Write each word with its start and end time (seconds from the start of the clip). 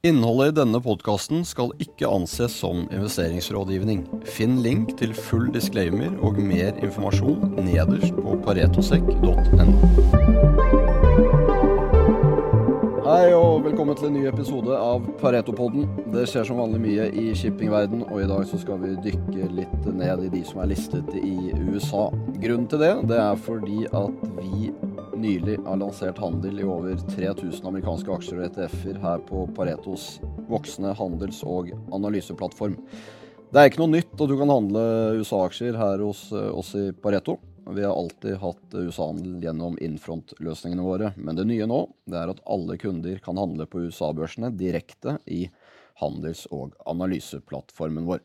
Innholdet 0.00 0.54
i 0.54 0.56
denne 0.56 0.78
podkasten 0.80 1.42
skal 1.44 1.74
ikke 1.84 2.08
anses 2.08 2.54
som 2.56 2.86
investeringsrådgivning. 2.86 4.06
Finn 4.24 4.54
link 4.64 4.94
til 4.96 5.12
full 5.12 5.50
disclaimer 5.52 6.14
og 6.24 6.38
mer 6.40 6.72
informasjon 6.80 7.58
nederst 7.66 8.16
på 8.16 8.38
paretosekk.no. 8.46 9.66
Hei 13.04 13.28
og 13.36 13.66
velkommen 13.66 14.00
til 14.00 14.08
en 14.08 14.16
ny 14.16 14.24
episode 14.30 14.72
av 14.72 15.04
Paretopodden. 15.20 15.84
Det 16.16 16.24
skjer 16.32 16.48
som 16.48 16.62
vanlig 16.64 16.80
mye 16.80 17.12
i 17.12 17.34
shippingverden, 17.36 18.06
og 18.08 18.22
i 18.24 18.30
dag 18.32 18.48
så 18.48 18.56
skal 18.64 18.80
vi 18.80 18.96
dykke 19.04 19.52
litt 19.52 19.90
ned 19.90 20.24
i 20.30 20.32
de 20.32 20.46
som 20.48 20.64
er 20.64 20.72
listet 20.72 21.12
i 21.20 21.52
USA. 21.60 22.08
Grunnen 22.40 22.70
til 22.72 22.80
det, 22.86 22.94
det 23.12 23.20
er 23.20 23.44
fordi 23.44 23.84
at 23.84 24.30
vi 24.40 24.72
nylig 25.20 25.58
har 25.66 25.78
lansert 25.80 26.18
handel 26.18 26.60
i 26.60 26.66
over 26.66 26.96
3000 27.10 27.66
amerikanske 27.68 28.12
aksjer 28.14 28.40
og 28.40 28.46
ETF-er 28.48 29.00
her 29.02 29.22
på 29.28 29.44
Paretos 29.56 30.06
voksende 30.48 30.94
handels- 30.96 31.42
og 31.46 31.70
analyseplattform. 31.94 32.78
Det 33.50 33.60
er 33.60 33.70
ikke 33.70 33.82
noe 33.82 33.92
nytt 33.96 34.14
at 34.14 34.30
du 34.30 34.36
kan 34.38 34.52
handle 34.52 34.82
USA-aksjer 35.20 35.78
her 35.78 36.02
hos 36.04 36.28
eh, 36.32 36.48
oss 36.54 36.72
i 36.78 36.84
Pareto. 36.94 37.36
Vi 37.70 37.84
har 37.84 37.92
alltid 37.94 38.38
hatt 38.42 38.76
USA-handel 38.78 39.42
gjennom 39.44 39.76
Infront-løsningene 39.82 40.86
våre, 40.86 41.12
men 41.16 41.38
det 41.38 41.46
nye 41.50 41.68
nå 41.68 41.82
det 42.10 42.18
er 42.20 42.32
at 42.32 42.42
alle 42.50 42.78
kunder 42.80 43.20
kan 43.22 43.38
handle 43.38 43.66
på 43.70 43.84
USA-børsene 43.86 44.52
direkte 44.56 45.18
i 45.26 45.44
handels- 46.00 46.46
og 46.54 46.78
analyseplattformen 46.88 48.08
vår. 48.08 48.24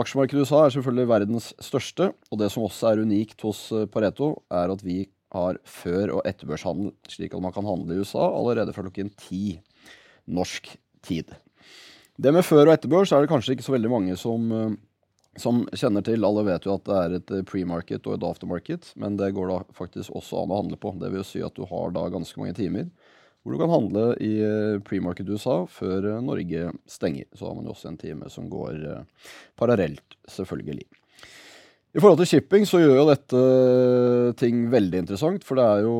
Aksjemarkedet 0.00 0.42
i 0.42 0.46
USA 0.46 0.64
er 0.64 0.74
selvfølgelig 0.74 1.10
verdens 1.10 1.52
største, 1.62 2.12
og 2.30 2.38
det 2.42 2.50
som 2.54 2.66
også 2.66 2.90
er 2.90 3.04
unikt 3.06 3.42
hos 3.46 3.64
eh, 3.76 3.88
Pareto, 3.90 4.34
er 4.50 4.72
at 4.74 4.84
vi 4.86 5.04
har 5.30 5.58
før- 5.64 6.16
og 6.16 6.26
etterbørshandel, 6.26 6.92
slik 7.08 7.34
at 7.34 7.42
man 7.42 7.54
kan 7.54 7.66
handle 7.66 7.94
i 7.94 8.02
USA 8.02 8.26
allerede 8.28 8.74
fra 8.74 8.82
klokken 8.86 9.12
ti 9.16 9.60
norsk 10.26 10.72
tid. 11.06 11.30
Det 12.20 12.32
med 12.34 12.44
før- 12.44 12.68
og 12.68 12.74
etterbørs 12.74 13.12
er 13.12 13.22
det 13.22 13.30
kanskje 13.30 13.56
ikke 13.56 13.64
så 13.64 13.72
veldig 13.72 13.90
mange 13.90 14.16
som, 14.18 14.50
eh, 14.52 14.74
som 15.38 15.62
kjenner 15.72 16.04
til. 16.04 16.24
Alle 16.24 16.44
vet 16.44 16.66
jo 16.66 16.74
at 16.74 16.84
det 16.84 16.98
er 16.98 17.14
et 17.16 17.30
eh, 17.30 17.42
pre-market 17.42 18.06
og 18.06 18.18
et 18.18 18.26
aftermarket, 18.26 18.92
men 18.96 19.16
det 19.16 19.32
går 19.34 19.48
da 19.48 19.62
faktisk 19.72 20.10
også 20.10 20.42
an 20.42 20.52
å 20.52 20.60
handle 20.60 20.76
på. 20.76 20.98
Det 20.98 21.10
vil 21.12 21.24
si 21.24 21.40
at 21.40 21.54
du 21.54 21.64
har 21.64 21.90
da 21.90 22.08
ganske 22.10 22.36
mange 22.36 22.54
timer 22.54 22.90
hvor 23.40 23.54
du 23.54 23.58
kan 23.62 23.72
handle 23.72 24.18
i 24.20 24.34
eh, 24.44 24.80
pre-market 24.84 25.30
USA 25.30 25.64
før 25.64 26.20
Norge 26.20 26.74
stenger. 26.86 27.24
Så 27.32 27.46
har 27.48 27.54
man 27.54 27.64
jo 27.64 27.72
også 27.72 27.88
en 27.88 27.96
time 27.96 28.28
som 28.28 28.50
går 28.50 29.06
parallelt, 29.56 30.18
selvfølgelig. 30.28 30.84
I 31.90 31.98
forhold 31.98 32.20
til 32.20 32.28
shipping 32.30 32.62
så 32.70 32.78
gjør 32.78 33.00
jo 33.00 33.06
dette 33.08 33.38
ting 34.38 34.60
veldig 34.70 35.00
interessant, 35.02 35.42
for 35.42 35.58
det 35.58 35.64
er 35.66 35.80
jo 35.82 35.94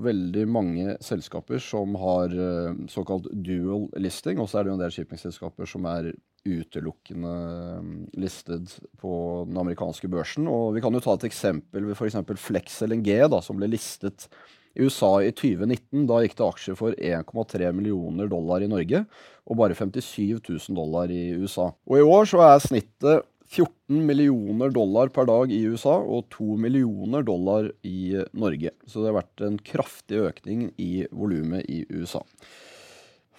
veldig 0.00 0.44
mange 0.48 0.94
selskaper 1.04 1.60
som 1.60 1.92
har 2.00 2.32
eh, 2.32 2.78
såkalt 2.88 3.26
dual 3.44 3.84
listing, 4.00 4.40
og 4.40 4.48
så 4.48 4.58
er 4.58 4.64
det 4.64 4.70
jo 4.72 4.76
en 4.78 4.80
del 4.80 4.94
shippingselskaper 4.94 5.68
som 5.68 5.84
er 5.90 6.08
utelukkende 6.48 7.32
eh, 7.36 7.90
listed 8.22 8.72
på 9.02 9.12
den 9.50 9.60
amerikanske 9.60 10.08
børsen. 10.08 10.48
Og 10.48 10.78
vi 10.78 10.84
kan 10.86 10.96
jo 10.96 11.02
ta 11.04 11.18
et 11.18 11.26
eksempel 11.28 11.90
ved 11.90 12.00
f.eks. 12.00 12.16
Flex 12.40 12.78
LNG, 12.88 13.10
da, 13.28 13.42
som 13.44 13.60
ble 13.60 13.68
listet 13.74 14.24
i 14.72 14.86
USA 14.86 15.18
i 15.20 15.34
2019. 15.36 16.06
Da 16.08 16.22
gikk 16.24 16.38
det 16.38 16.46
aksjer 16.46 16.78
for 16.80 16.96
1,3 16.96 17.74
millioner 17.76 18.30
dollar 18.32 18.64
i 18.64 18.70
Norge, 18.72 19.04
og 19.44 19.60
bare 19.60 19.76
57 19.76 20.40
000 20.48 20.80
dollar 20.80 21.12
i 21.12 21.26
USA. 21.36 21.68
Og 21.90 22.00
i 22.00 22.08
år 22.08 22.32
så 22.32 22.40
er 22.46 22.64
snittet 22.64 23.28
14 23.50 24.06
millioner 24.06 24.70
dollar 24.70 25.10
per 25.10 25.26
dag 25.26 25.50
i 25.52 25.64
USA 25.66 25.96
og 25.98 26.28
2 26.36 26.54
millioner 26.62 27.24
dollar 27.26 27.70
i 27.86 28.14
Norge. 28.32 28.72
Så 28.86 29.02
det 29.02 29.10
har 29.10 29.20
vært 29.20 29.46
en 29.46 29.58
kraftig 29.58 30.20
økning 30.28 30.68
i 30.78 31.06
volumet 31.10 31.66
i 31.66 31.82
USA. 31.90 32.22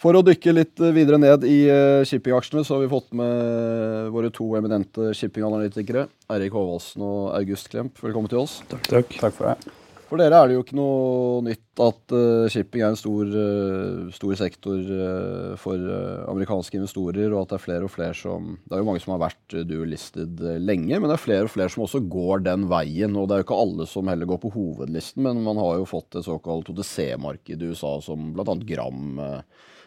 For 0.01 0.17
å 0.17 0.23
dykke 0.25 0.55
litt 0.55 0.81
videre 0.95 1.19
ned 1.21 1.45
i 1.45 1.59
eh, 1.69 2.01
shippingaksjene, 2.09 2.63
så 2.65 2.75
har 2.75 2.81
vi 2.83 2.89
fått 2.91 3.11
med 3.17 4.09
våre 4.15 4.31
to 4.33 4.47
eminente 4.57 5.11
shippinganalytikere, 5.17 6.07
Eirik 6.33 6.57
Håvaldsen 6.57 7.05
og 7.05 7.29
August 7.37 7.69
Klemp. 7.69 8.01
Velkommen 8.01 8.31
til 8.31 8.41
oss. 8.41 8.63
Takk, 8.71 8.89
takk. 8.89 9.21
takk 9.21 9.37
for 9.37 9.51
det. 9.53 9.80
For 10.11 10.19
dere 10.19 10.41
er 10.43 10.49
det 10.49 10.57
jo 10.57 10.61
ikke 10.65 10.75
noe 10.75 11.43
nytt 11.45 11.79
at 11.79 12.11
uh, 12.11 12.49
shipping 12.51 12.81
er 12.83 12.89
en 12.91 12.97
stor, 12.99 13.29
uh, 13.31 14.09
stor 14.11 14.33
sektor 14.35 14.75
uh, 14.75 15.53
for 15.55 15.79
amerikanske 16.27 16.75
investorer, 16.75 17.29
og 17.31 17.45
at 17.45 17.53
det 17.53 17.55
er 17.55 17.63
flere 17.63 17.87
og 17.87 17.93
flere 17.93 18.17
som 18.19 18.49
Det 18.65 18.75
er 18.75 18.81
jo 18.81 18.89
mange 18.89 18.99
som 18.99 19.13
har 19.15 19.21
vært 19.23 19.55
dual-listed 19.69 20.43
lenge, 20.59 20.99
men 20.99 21.07
det 21.07 21.15
er 21.15 21.23
flere 21.23 21.47
og 21.47 21.53
flere 21.53 21.71
som 21.71 21.85
også 21.85 22.03
går 22.11 22.43
den 22.49 22.67
veien. 22.67 23.15
Og 23.15 23.29
det 23.29 23.37
er 23.37 23.39
jo 23.39 23.47
ikke 23.47 23.61
alle 23.63 23.87
som 23.87 24.11
heller 24.11 24.27
går 24.27 24.41
på 24.43 24.51
hovedlisten, 24.57 25.23
men 25.29 25.45
man 25.47 25.63
har 25.63 25.79
jo 25.79 25.87
fått 25.93 26.19
et 26.19 26.27
såkalt 26.27 26.73
OTC-marked 26.75 27.63
i 27.63 27.71
USA, 27.71 27.95
som 28.03 28.33
bl.a. 28.35 28.59
Gram 28.67 29.15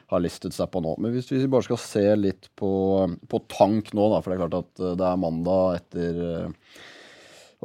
har 0.08 0.24
listet 0.24 0.56
seg 0.56 0.72
på 0.72 0.80
nå. 0.80 0.96
Men 1.04 1.12
hvis 1.12 1.28
vi 1.34 1.44
bare 1.52 1.68
skal 1.68 1.84
se 1.84 2.08
litt 2.16 2.48
på, 2.56 2.72
på 3.28 3.44
tank 3.52 3.92
nå, 3.92 4.08
da, 4.08 4.24
for 4.24 4.32
det 4.32 4.40
er 4.40 4.44
klart 4.46 4.60
at 4.62 4.84
det 4.96 5.10
er 5.12 5.20
mandag 5.28 5.82
etter 5.82 6.26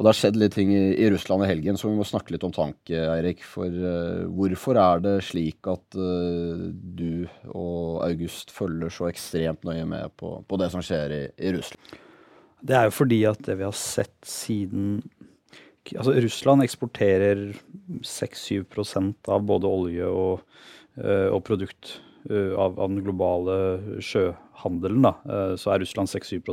og 0.00 0.06
det 0.06 0.14
har 0.14 0.16
skjedd 0.16 0.36
litt 0.40 0.54
ting 0.56 0.70
i, 0.72 0.84
i, 0.96 1.08
Russland 1.12 1.44
i 1.44 1.48
helgen, 1.50 1.76
så 1.76 1.90
vi 1.90 1.98
må 1.98 2.06
snakke 2.08 2.32
litt 2.32 2.44
om 2.46 2.54
tanke, 2.56 2.96
Eirik. 3.12 3.42
For 3.44 3.68
uh, 3.68 4.22
hvorfor 4.32 4.78
er 4.80 5.02
det 5.04 5.12
slik 5.28 5.68
at 5.68 5.98
uh, 6.00 6.62
du 6.72 7.28
og 7.50 8.00
August 8.06 8.48
følger 8.56 8.88
så 8.96 9.10
ekstremt 9.10 9.68
nøye 9.68 9.84
med 9.84 10.14
på, 10.16 10.38
på 10.48 10.60
det 10.62 10.70
som 10.72 10.80
skjer 10.80 11.12
i, 11.12 11.20
i, 11.36 11.52
Russland? 11.52 12.00
Det 12.64 12.78
er 12.78 12.88
jo 12.88 12.96
fordi 12.96 13.20
at 13.28 13.44
det 13.44 13.58
vi 13.60 13.68
har 13.68 13.76
sett 13.76 14.16
siden 14.24 15.02
Altså 15.90 16.12
Russland 16.22 16.62
eksporterer 16.62 17.38
6-7 18.06 18.60
av 19.32 19.46
både 19.48 19.68
olje 19.68 20.08
og, 20.08 20.42
uh, 21.00 21.28
og 21.28 21.42
produkt 21.44 21.98
av, 22.30 22.76
av, 22.76 22.84
den 22.84 23.00
globale 23.00 23.54
sjøhandelen. 24.04 25.06
Da. 25.08 25.14
Så 25.58 25.72
er 25.72 25.80
Russland 25.80 26.12
6-7 26.12 26.52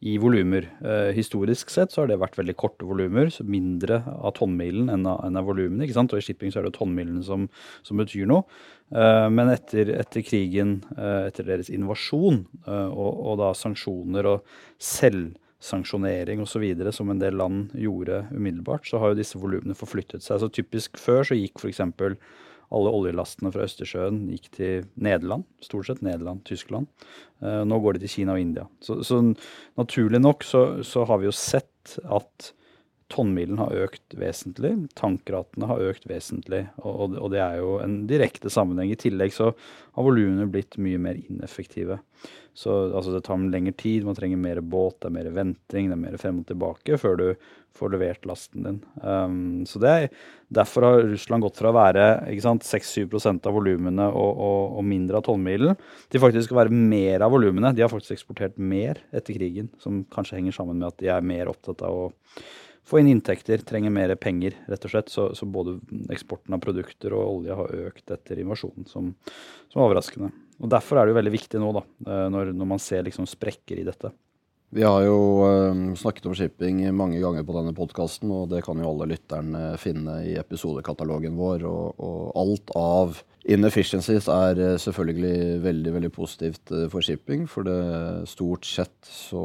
i 0.00 0.16
volumer. 0.18 0.64
Eh, 0.80 1.12
historisk 1.12 1.70
sett 1.70 1.92
så 1.92 2.02
har 2.02 2.08
det 2.08 2.20
vært 2.20 2.38
veldig 2.38 2.54
korte 2.56 2.86
volumer, 2.88 3.28
mindre 3.44 4.00
av 4.16 4.32
tonnmilen 4.38 4.88
enn 4.92 5.04
av, 5.08 5.20
enn 5.26 5.36
av 5.36 5.48
volumene. 5.50 5.88
Og 5.90 6.16
i 6.16 6.24
shipping 6.24 6.52
så 6.52 6.62
er 6.62 6.68
det 6.68 6.76
tonnmilen 6.78 7.20
som, 7.26 7.48
som 7.84 8.00
betyr 8.00 8.28
noe. 8.30 8.46
Eh, 8.96 9.28
men 9.30 9.52
etter, 9.52 9.92
etter 10.00 10.24
krigen, 10.26 10.78
eh, 10.96 11.28
etter 11.28 11.46
deres 11.46 11.68
invasjon 11.70 12.42
eh, 12.64 12.88
og, 12.88 13.12
og, 13.12 13.34
da 13.42 13.52
sanksjoner 13.54 14.30
og 14.32 14.56
selvsanksjonering 14.80 16.40
osv. 16.46 16.64
som 16.96 17.12
en 17.12 17.20
del 17.20 17.36
land 17.36 17.76
gjorde 17.76 18.24
umiddelbart, 18.32 18.88
så 18.88 19.02
har 19.02 19.12
jo 19.12 19.20
disse 19.20 19.38
volumene 19.38 19.76
forflyttet 19.76 20.24
seg. 20.24 20.40
Så 20.40 20.48
typisk 20.48 20.98
før 20.98 21.28
så 21.28 21.38
gikk 21.38 21.60
f.eks 21.60 21.84
alle 22.70 22.92
oljelastene 22.94 23.50
fra 23.54 23.66
Østersjøen 23.66 24.22
gikk 24.30 24.48
til 24.54 24.86
Nederland. 24.94 25.46
Stort 25.64 25.88
sett 25.88 26.04
Nederland, 26.06 26.44
Tyskland. 26.48 26.86
Uh, 27.42 27.62
nå 27.66 27.80
går 27.82 27.96
de 27.96 28.04
til 28.04 28.14
Kina 28.14 28.36
og 28.36 28.42
India. 28.42 28.66
Så, 28.84 29.00
så 29.06 29.20
naturlig 29.80 30.22
nok 30.22 30.46
så, 30.46 30.64
så, 30.86 31.04
har 31.08 31.22
vi 31.22 31.30
jo 31.30 31.34
sett 31.34 31.96
at 32.06 32.52
tonnmilen 33.10 33.58
har 33.58 33.74
økt 33.88 34.14
vesentlig. 34.18 34.72
Tankratene 34.98 35.66
har 35.66 35.82
økt 35.90 36.06
vesentlig, 36.06 36.62
og, 36.78 37.16
og, 37.18 37.26
det 37.34 37.40
er 37.42 37.58
jo 37.58 37.78
en 37.82 38.04
direkte 38.10 38.52
sammenheng. 38.52 38.92
I 38.92 39.00
tillegg 39.00 39.34
så 39.34 39.50
har 39.50 40.06
volumene 40.06 40.46
blitt 40.50 40.78
mye 40.78 41.00
mer 41.02 41.18
ineffektive. 41.18 41.98
Så 42.54 42.72
altså, 42.90 43.12
det 43.14 43.22
tar 43.24 43.40
lengre 43.50 43.72
tid, 43.78 44.04
man 44.04 44.16
trenger 44.18 44.40
mer 44.40 44.60
båt, 44.60 44.98
det 45.00 45.08
er 45.08 45.14
mer 45.14 45.30
venting, 45.34 45.88
det 45.88 45.96
er 45.96 46.00
mer 46.00 46.16
frem 46.20 46.40
og 46.42 46.48
tilbake 46.48 46.98
før 47.00 47.18
du 47.20 47.26
får 47.78 47.92
levert 47.94 48.26
lasten 48.26 48.66
din. 48.66 48.78
Um, 49.02 49.66
så 49.68 49.80
det 49.82 49.90
er, 49.90 50.08
Derfor 50.50 50.82
har 50.82 51.04
Russland 51.12 51.46
gått 51.46 51.60
fra 51.60 51.70
å 51.70 51.76
være 51.76 52.06
6-7% 52.34 53.44
av 53.46 53.54
volumene 53.54 54.08
og, 54.10 54.32
og, 54.34 54.78
og, 54.80 54.82
mindre 54.82 55.20
av 55.20 55.28
tonnmilen, 55.28 55.78
til 56.10 56.22
faktisk 56.24 56.50
å 56.50 56.58
være 56.58 56.74
mer 56.74 57.22
av 57.22 57.30
volumene. 57.30 57.70
De 57.70 57.84
har 57.84 57.92
faktisk 57.92 58.16
eksportert 58.16 58.58
mer 58.58 58.98
etter 59.14 59.38
krigen, 59.38 59.70
som 59.78 60.02
kanskje 60.10 60.40
henger 60.40 60.58
sammen 60.58 60.80
med 60.80 60.90
at 60.90 60.98
de 60.98 61.12
er 61.14 61.30
mer 61.30 61.52
opptatt 61.52 61.86
av 61.86 62.00
å 62.00 62.10
få 62.90 62.98
inn 62.98 63.12
inntekter, 63.12 63.62
trenger 63.62 63.94
mer 63.94 64.16
penger, 64.18 64.58
rett 64.66 64.84
og 64.88 64.90
slett. 64.90 65.14
Så, 65.14 65.30
så 65.38 65.46
både 65.46 65.78
eksporten 66.10 66.56
av 66.56 66.62
produkter 66.64 67.14
og 67.14 67.36
olje 67.38 67.62
har 67.62 67.74
økt 67.86 68.10
etter 68.10 68.42
invasjonen, 68.42 68.90
som, 68.90 69.14
som 69.70 69.78
er 69.78 69.86
overraskende. 69.86 70.32
Og 70.60 70.68
Derfor 70.70 71.00
er 71.00 71.06
det 71.06 71.14
jo 71.14 71.20
veldig 71.20 71.32
viktig 71.32 71.60
nå, 71.62 71.70
da, 71.76 71.84
eh, 72.06 72.26
når, 72.32 72.52
når 72.56 72.68
man 72.74 72.82
ser 72.82 73.06
liksom 73.06 73.28
sprekker 73.28 73.80
i 73.80 73.86
dette. 73.86 74.12
Vi 74.70 74.84
har 74.86 75.02
jo 75.02 75.16
uh, 75.42 75.78
snakket 75.98 76.28
om 76.30 76.34
shipping 76.38 76.84
mange 76.94 77.18
ganger 77.18 77.42
på 77.42 77.56
denne 77.56 77.72
podkasten, 77.74 78.30
og 78.30 78.52
det 78.52 78.60
kan 78.62 78.78
jo 78.78 78.92
alle 78.92 79.08
lytterne 79.10 79.72
finne 79.82 80.20
i 80.28 80.36
episodekatalogen 80.38 81.34
vår. 81.34 81.64
Og, 81.66 81.98
og 81.98 82.28
alt 82.38 82.70
av 82.78 83.18
inefficiencies 83.48 84.28
er 84.30 84.58
uh, 84.60 84.74
selvfølgelig 84.80 85.60
veldig 85.64 85.94
veldig 85.96 86.10
positivt 86.12 86.72
uh, 86.74 86.84
for 86.92 87.04
shipping, 87.04 87.46
for 87.48 87.64
det 87.66 87.78
stort 88.28 88.68
sett 88.68 89.08
så 89.08 89.44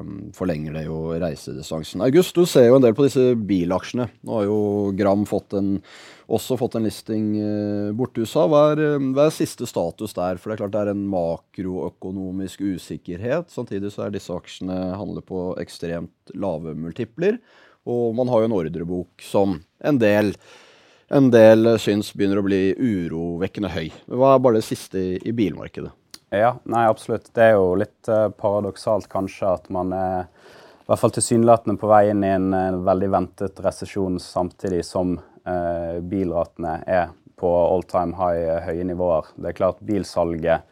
um, 0.00 0.18
forlenger 0.36 0.74
det 0.78 0.86
jo 0.88 0.98
reisedistansen. 1.14 2.02
August, 2.06 2.34
du 2.34 2.48
ser 2.48 2.70
jo 2.70 2.80
en 2.80 2.86
del 2.86 2.96
på 2.96 3.06
disse 3.06 3.32
bilaksjene. 3.38 4.08
Nå 4.26 4.38
har 4.40 4.48
jo 4.48 4.60
Gram 4.98 5.26
fått 5.28 5.56
en 5.58 5.76
også 6.32 6.56
fått 6.58 6.74
en 6.76 6.86
listing 6.86 7.26
eh, 7.38 7.92
borte 7.96 8.20
i 8.20 8.26
USA. 8.26 8.46
Hva 8.50 8.62
er, 8.72 8.82
eh, 8.82 9.06
hva 9.14 9.28
er, 9.28 9.34
siste 9.34 9.68
status 9.68 10.14
der? 10.16 10.40
For 10.40 10.50
det 10.50 10.56
er 10.56 10.62
klart 10.64 10.74
det 10.74 10.82
er 10.82 10.92
en 10.92 11.06
makroøkonomisk 11.12 12.64
usikkerhet. 12.66 13.52
Samtidig 13.54 13.92
så 13.94 14.06
er 14.06 14.14
disse 14.14 14.34
aksjene 14.34 14.76
handler 14.98 15.24
på 15.26 15.48
ekstremt 15.62 16.34
lave 16.34 16.74
multipler. 16.78 17.38
Og 17.86 18.16
man 18.18 18.30
har 18.32 18.42
jo 18.42 18.50
en 18.50 18.56
ordrebok 18.58 19.22
som 19.22 19.60
en 19.86 20.00
del 20.02 20.34
en 21.08 21.30
del 21.30 21.76
syns 21.78 22.12
begynner 22.14 22.40
å 22.40 22.46
bli 22.46 22.60
urovekkende 22.74 23.70
høy. 23.74 23.90
Hva 24.10 24.34
er 24.34 24.42
bare 24.42 24.60
det 24.60 24.66
siste 24.66 24.98
i, 24.98 25.16
i 25.22 25.34
bilmarkedet? 25.36 25.92
Ja, 26.34 26.56
nei, 26.66 26.86
absolutt. 26.90 27.30
Det 27.34 27.44
er 27.44 27.54
jo 27.54 27.76
litt 27.78 28.10
uh, 28.10 28.28
paradoksalt 28.34 29.06
kanskje 29.12 29.52
at 29.58 29.68
man 29.72 29.94
er 29.94 30.26
i 30.26 30.88
hvert 30.90 31.02
fall 31.02 31.14
tilsynelatende 31.14 31.78
på 31.80 31.90
vei 31.90 32.08
inn 32.10 32.24
i 32.26 32.32
en, 32.34 32.50
en 32.54 32.80
veldig 32.86 33.10
ventet 33.14 33.62
resesjon, 33.62 34.18
samtidig 34.22 34.82
som 34.86 35.16
uh, 35.18 35.96
bilratene 36.02 36.80
er 36.86 37.14
på 37.36 37.50
all 37.50 37.84
time 37.86 38.16
high 38.18 38.62
høye 38.66 38.86
nivåer. 38.88 39.30
Det 39.36 39.52
er 39.52 39.58
klart 39.58 39.82
bilsalget 39.86 40.66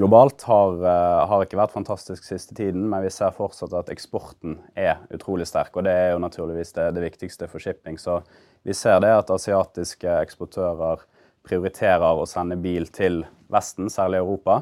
globalt 0.00 0.42
har, 0.48 0.78
uh, 0.80 1.22
har, 1.28 1.44
ikke 1.44 1.58
vært 1.60 1.74
fantastisk 1.76 2.24
siste 2.24 2.56
tiden, 2.56 2.86
men 2.88 3.04
vi 3.04 3.12
ser 3.12 3.34
fortsatt 3.36 3.74
at 3.76 3.90
eksporten 3.92 4.56
er 4.78 5.02
utrolig 5.12 5.44
sterk. 5.50 5.74
Og 5.76 5.84
det 5.84 5.92
er 5.92 6.12
jo 6.14 6.22
naturligvis 6.24 6.72
det, 6.78 6.88
det 6.96 7.04
viktigste 7.04 7.48
for 7.50 7.62
shipping. 7.62 8.00
Så 8.00 8.22
vi 8.64 8.76
ser 8.76 9.02
det 9.04 9.12
at 9.12 9.32
asiatiske 9.34 10.20
eksportører 10.24 11.04
prioriterer 11.46 12.20
å 12.20 12.28
sende 12.28 12.58
bil 12.60 12.88
til 12.92 13.24
Vesten, 13.50 13.90
særlig 13.90 14.20
Europa. 14.20 14.60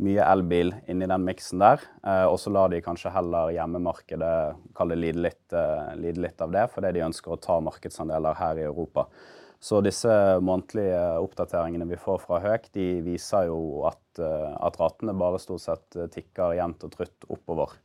Mye 0.00 0.24
elbil 0.24 0.72
inni 0.88 1.08
den 1.10 1.26
miksen 1.26 1.60
der. 1.60 1.82
Eh, 2.06 2.24
og 2.24 2.38
så 2.40 2.52
lar 2.54 2.70
de 2.72 2.80
kanskje 2.84 3.12
heller 3.12 3.50
hjemmemarkedet 3.52 4.94
lide 4.94 5.26
litt, 5.26 5.52
eh, 5.52 5.90
lide 6.00 6.22
litt 6.24 6.40
av 6.40 6.54
det, 6.54 6.68
fordi 6.72 6.94
de 6.96 7.04
ønsker 7.04 7.34
å 7.34 7.40
ta 7.40 7.58
markedsandeler 7.60 8.38
her 8.38 8.62
i 8.62 8.64
Europa. 8.70 9.06
Så 9.60 9.82
disse 9.84 10.08
månedlige 10.40 11.00
oppdateringene 11.20 11.84
vi 11.90 11.98
får 12.00 12.22
fra 12.24 12.38
Høk, 12.40 12.70
de 12.72 12.86
viser 13.04 13.50
jo 13.50 13.84
at, 13.90 14.02
eh, 14.22 14.50
at 14.56 14.78
ratene 14.80 15.12
bare 15.20 15.40
stort 15.42 15.64
sett 15.66 16.00
tikker 16.14 16.56
jevnt 16.56 16.86
og 16.88 16.94
trutt 16.94 17.28
oppover. 17.28 17.76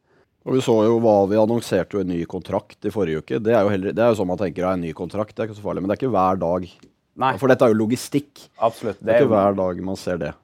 Og 0.46 0.54
Vi 0.54 0.62
så 0.62 0.76
jo 0.86 1.00
hva 1.02 1.24
vi 1.26 1.40
annonserte 1.42 1.98
jo 1.98 2.04
en 2.04 2.12
ny 2.14 2.20
kontrakt 2.30 2.86
i 2.86 2.94
forrige 2.94 3.24
uke. 3.24 3.40
Det 3.42 3.56
er 3.56 3.64
jo, 3.66 3.72
heller, 3.74 3.96
det 3.98 4.04
er 4.04 4.12
jo 4.14 4.20
sånn 4.20 4.30
man 4.30 4.40
tenker 4.40 4.68
at 4.68 4.78
en 4.78 4.84
ny 4.86 4.92
kontrakt, 4.94 5.34
det 5.34 5.42
er 5.42 5.50
ikke 5.50 5.58
så 5.58 5.66
farlig. 5.66 5.82
Men 5.82 5.90
det 5.90 5.96
er 5.96 6.02
ikke 6.04 6.14
hver 6.14 6.42
dag. 6.44 6.68
Nei. 7.24 7.32
For 7.42 7.50
dette 7.50 7.66
er 7.66 7.74
jo 7.74 7.80
logistikk. 7.80 8.44
Absolutt. 8.62 9.00
Det 9.00 9.08
det 9.08 9.16
er 9.16 9.26
ikke 9.26 9.34
hver 9.34 9.58
dag 9.58 9.82
man 9.88 9.98
ser 9.98 10.22
det. 10.22 10.36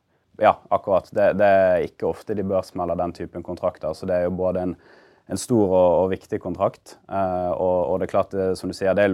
Ja, 0.41 0.55
akkurat. 0.73 1.11
Det, 1.13 1.27
det, 1.37 1.45
er 1.45 1.85
ikke 1.85 2.09
ofte 2.09 2.33
de 2.33 2.45
børsmelder 2.49 2.97
den 2.97 3.13
typen 3.13 3.45
kontrakter. 3.45 3.93
Så 3.93 4.09
det 4.09 4.17
er 4.17 4.25
jo 4.25 4.33
både 4.39 4.65
en, 4.65 4.75
en 5.29 5.41
stor 5.41 5.67
og, 5.67 5.89
og, 5.99 6.07
viktig 6.15 6.41
kontrakt. 6.41 6.95
Eh, 7.05 7.51
og, 7.51 7.77
og, 7.91 7.99
det 8.01 8.07
er 8.07 8.13
klart, 8.15 8.33
det, 8.33 8.47
som 8.57 8.73
du 8.73 8.77
sier, 8.77 8.97
det 8.97 9.05
er 9.05 9.13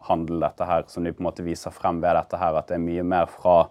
logistikkhandel 0.00 0.40
dette 0.40 0.64
her, 0.64 0.84
som 0.88 1.04
de 1.04 1.12
på 1.12 1.20
en 1.20 1.28
måte 1.28 1.44
viser 1.44 1.70
frem 1.70 2.00
ved 2.00 2.14
dette 2.16 2.36
her. 2.36 2.56
At 2.56 2.68
det 2.68 2.76
er 2.76 2.84
mye 2.84 3.02
mer 3.02 3.26
fra 3.26 3.70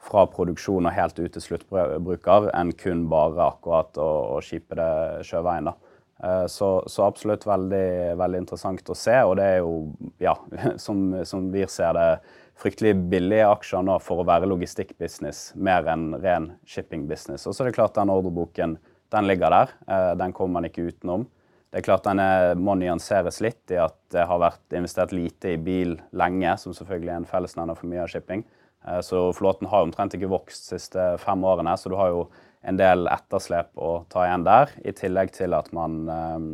fra 0.00 0.24
produksjon 0.24 0.86
og 0.86 0.94
helt 0.96 1.18
ut 1.18 1.30
til 1.30 1.42
sluttbruker 1.42 2.46
enn 2.56 2.72
kun 2.72 3.02
bare 3.10 3.50
akkurat 3.50 3.98
å, 4.00 4.38
å 4.38 4.40
skipe 4.40 4.74
det 4.74 5.26
sjøveien. 5.28 5.68
da. 5.68 5.74
Eh, 6.24 6.46
så, 6.48 6.82
så, 6.86 7.04
absolutt 7.04 7.44
veldig, 7.44 8.16
veldig, 8.16 8.38
interessant 8.40 8.88
å 8.88 8.96
se. 8.96 9.18
Og 9.28 9.36
det 9.36 9.44
er 9.44 9.58
jo, 9.60 9.92
ja, 10.18 10.32
som, 10.80 11.20
som 11.28 11.50
vi 11.52 11.66
ser 11.68 11.92
det, 11.98 12.06
fryktelig 12.56 12.94
billige 13.12 13.44
aksjer 13.52 13.84
nå 13.84 13.98
for 14.00 14.20
å 14.22 14.26
være 14.28 14.48
logistikkbusiness 14.48 15.50
mer 15.60 15.84
enn 15.92 16.14
ren 16.24 16.54
shippingbusiness. 16.64 17.44
Og 17.44 17.52
så 17.52 17.66
er 17.66 17.68
det 17.68 17.76
klart 17.76 18.00
den 18.00 18.12
ordreboken 18.12 18.78
den 19.12 19.28
ligger 19.28 19.52
der. 19.52 19.76
Eh, 19.84 20.14
den 20.16 20.32
kommer 20.32 20.62
man 20.62 20.70
ikke 20.70 20.88
utenom. 20.88 21.28
Det 21.70 21.78
er 21.78 21.86
klart 21.86 22.06
Den 22.08 22.20
må 22.58 22.74
nyanseres 22.74 23.38
litt 23.44 23.70
i 23.70 23.78
at 23.78 23.94
det 24.10 24.24
har 24.26 24.40
vært 24.42 24.74
investert 24.74 25.12
lite 25.14 25.54
i 25.54 25.60
bil 25.60 25.94
lenge, 26.10 26.56
som 26.58 26.74
selvfølgelig 26.74 27.12
er 27.12 27.20
en 27.20 27.28
fellesnevner 27.30 27.78
for 27.78 27.90
mye 27.90 28.02
av 28.02 28.10
shipping. 28.10 28.42
Eh, 28.86 29.00
så 29.00 29.32
flåten 29.32 29.68
har 29.70 29.86
omtrent 29.86 30.14
ikke 30.16 30.30
vokst 30.30 30.66
de 30.66 30.78
siste 30.78 31.04
fem 31.22 31.44
årene, 31.44 31.76
så 31.78 31.92
du 31.92 31.96
har 32.00 32.10
jo 32.10 32.24
en 32.66 32.76
del 32.76 33.06
etterslep 33.08 33.78
å 33.80 33.92
ta 34.12 34.26
igjen 34.26 34.44
der. 34.44 34.74
I 34.84 34.94
tillegg 34.96 35.32
til 35.36 35.54
at 35.56 35.70
man 35.76 36.02
um, 36.08 36.50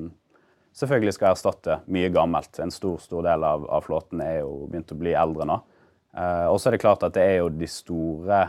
selvfølgelig 0.76 1.16
skal 1.16 1.32
erstatte 1.32 1.80
mye 1.90 2.12
gammelt. 2.14 2.60
En 2.62 2.74
stor 2.74 3.00
stor 3.02 3.26
del 3.26 3.46
av, 3.46 3.66
av 3.72 3.88
flåten 3.88 4.22
er 4.22 4.40
jo 4.42 4.66
begynt 4.70 4.94
å 4.94 5.00
bli 5.00 5.16
eldre 5.18 5.48
nå. 5.48 5.58
Uh, 6.16 6.46
og 6.52 6.60
så 6.60 6.70
er 6.70 6.76
det 6.76 6.84
klart 6.84 7.02
at 7.04 7.16
det 7.16 7.24
er 7.24 7.40
jo 7.40 7.50
de 7.52 7.68
store 7.68 8.46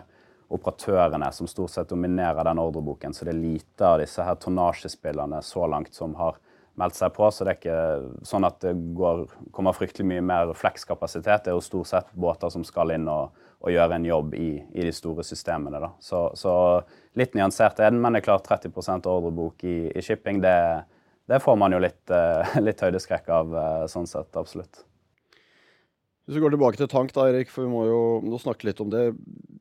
operatørene 0.54 1.28
som 1.36 1.50
stort 1.50 1.74
sett 1.74 1.90
dominerer 1.90 2.46
den 2.48 2.62
ordreboken, 2.62 3.12
så 3.12 3.26
det 3.28 3.34
er 3.34 3.42
lite 3.42 3.84
av 3.84 3.98
disse 4.00 4.24
her 4.24 4.38
tonnasjespillerne 4.40 5.42
så 5.44 5.66
langt 5.68 5.98
som 5.98 6.14
har 6.16 6.38
meldt 6.78 6.98
seg 6.98 7.12
på. 7.16 7.28
Så 7.34 7.46
det 7.46 7.56
er 7.56 7.60
ikke 7.60 8.28
sånn 8.28 8.48
at 8.48 8.62
det 8.64 8.76
går, 8.98 9.26
kommer 9.56 9.76
fryktelig 9.76 10.08
mye 10.14 10.26
mer 10.26 10.54
flekskapasitet. 10.58 11.46
Det 11.46 11.54
er 11.54 11.58
jo 11.58 11.66
stort 11.66 11.92
sett 11.92 12.16
båter 12.16 12.54
som 12.54 12.66
skal 12.68 12.96
inn 12.96 13.10
og 13.12 13.36
og 13.58 13.74
gjøre 13.74 13.98
en 13.98 14.06
jobb 14.06 14.36
i, 14.38 14.50
i 14.78 14.86
de 14.86 14.94
store 14.94 15.26
systemene. 15.26 15.80
Da. 15.82 15.92
Så, 16.04 16.28
så, 16.38 16.54
litt 17.18 17.34
nyansert 17.38 17.80
er 17.82 17.94
den, 17.94 18.02
men 18.04 18.14
det 18.14 18.22
er 18.22 18.28
klart 18.30 18.46
30 18.50 19.08
ordrebok 19.10 19.66
i, 19.66 19.78
i 19.90 20.04
shipping, 20.06 20.42
det, 20.44 20.58
det, 21.30 21.42
får 21.44 21.58
man 21.60 21.74
jo 21.74 21.82
litt, 21.82 22.04
uh, 22.14 22.58
litt 22.68 22.84
høydeskrekk 22.84 23.32
av, 23.34 23.56
uh, 23.58 23.88
sånn 23.90 24.10
sett. 24.10 24.30
Absolutt. 24.38 24.84
Hvis 26.28 26.38
vi 26.38 26.44
går 26.44 26.54
tilbake 26.54 26.80
til 26.80 26.92
tank, 26.92 27.14
da, 27.16 27.30
Erik, 27.32 27.50
for 27.50 27.66
vi 27.66 27.72
må 27.72 27.86
jo 27.88 28.40
snakke 28.44 28.68
litt 28.68 28.82
om 28.84 28.92
det. 28.92 29.10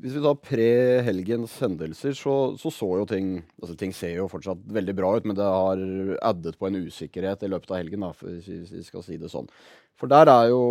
Hvis 0.06 0.14
vi 0.14 0.22
tar 0.22 0.36
pre-helgens 0.38 1.56
hendelser, 1.64 2.12
så, 2.14 2.34
så, 2.60 2.70
så 2.70 2.86
jo 3.00 3.06
ting 3.10 3.40
altså 3.58 3.74
Ting 3.80 3.94
ser 3.96 4.12
jo 4.20 4.28
fortsatt 4.30 4.60
veldig 4.76 4.94
bra 4.94 5.08
ut, 5.16 5.26
men 5.26 5.34
det 5.34 5.48
har 5.50 5.82
addet 6.30 6.54
på 6.60 6.68
en 6.68 6.78
usikkerhet 6.86 7.42
i 7.42 7.50
løpet 7.50 7.72
av 7.72 7.80
helgen, 7.80 8.06
da, 8.06 8.12
hvis 8.22 8.70
vi 8.70 8.84
skal 8.86 9.02
si 9.02 9.18
det 9.18 9.32
sånn. 9.32 9.50
For 9.98 10.12
der 10.12 10.30
er 10.30 10.52
jo 10.52 10.62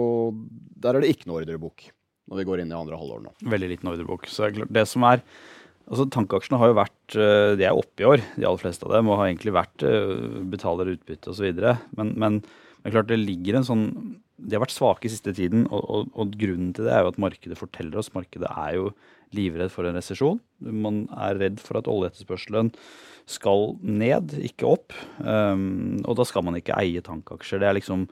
der 0.79 0.95
er 0.95 1.03
det 1.03 1.11
ikke 1.11 1.27
noe 1.27 1.41
ordrebok 1.41 1.89
når 2.31 2.39
vi 2.39 2.47
går 2.47 2.63
inn 2.63 2.71
i 2.71 2.77
andre 2.77 2.97
halvår 2.97 3.25
nå. 3.25 3.35
Veldig 3.51 3.69
liten 3.73 3.91
ordrebok. 3.91 4.29
Så 4.31 4.49
det 4.49 4.87
som 4.89 5.05
er 5.11 5.23
Altså 5.85 6.07
Tankeaksjene 6.09 6.57
har 6.57 6.71
jo 6.71 6.77
vært 6.79 7.15
eh, 7.21 7.51
De 7.59 7.65
er 7.67 7.77
oppe 7.77 8.01
i 8.01 8.07
år, 8.09 8.23
de 8.33 8.45
aller 8.47 8.61
fleste 8.61 8.88
av 8.88 8.95
dem, 8.95 9.09
og 9.09 9.19
har 9.19 9.27
egentlig 9.27 9.53
vært 9.53 9.83
eh, 9.85 10.13
betaler 10.49 10.95
utbytte 10.95 11.29
osv. 11.29 11.59
Men, 11.99 12.13
men 12.17 12.39
det 12.41 12.89
er 12.89 12.95
klart 12.95 13.11
det 13.11 13.19
ligger 13.21 13.59
en 13.59 13.67
sånn 13.67 13.83
De 14.41 14.57
har 14.57 14.63
vært 14.63 14.73
svake 14.73 15.05
i 15.05 15.13
siste 15.13 15.35
tiden, 15.38 15.67
og, 15.69 15.83
og, 15.85 16.09
og, 16.17 16.33
grunnen 16.41 16.71
til 16.73 16.88
det 16.88 16.95
er 16.95 17.05
jo 17.05 17.11
at 17.13 17.21
markedet 17.21 17.59
forteller 17.59 18.01
oss 18.01 18.09
Markedet 18.17 18.49
er 18.49 18.79
jo 18.79 18.89
livredd 19.36 19.74
for 19.74 19.88
en 19.88 19.98
resesjon. 19.98 20.42
Man 20.60 21.06
er 21.16 21.39
redd 21.42 21.62
for 21.63 21.80
at 21.80 21.89
oljeetterspørselen 21.92 22.74
skal 23.30 23.74
ned, 23.81 24.36
ikke 24.45 24.69
opp. 24.69 24.94
Um, 25.18 26.04
og 26.06 26.19
da 26.19 26.27
skal 26.27 26.45
man 26.45 26.60
ikke 26.60 26.77
eie 26.77 27.01
tankaksjer. 27.06 27.62
Det 27.62 27.69
er 27.69 27.80
liksom 27.80 28.06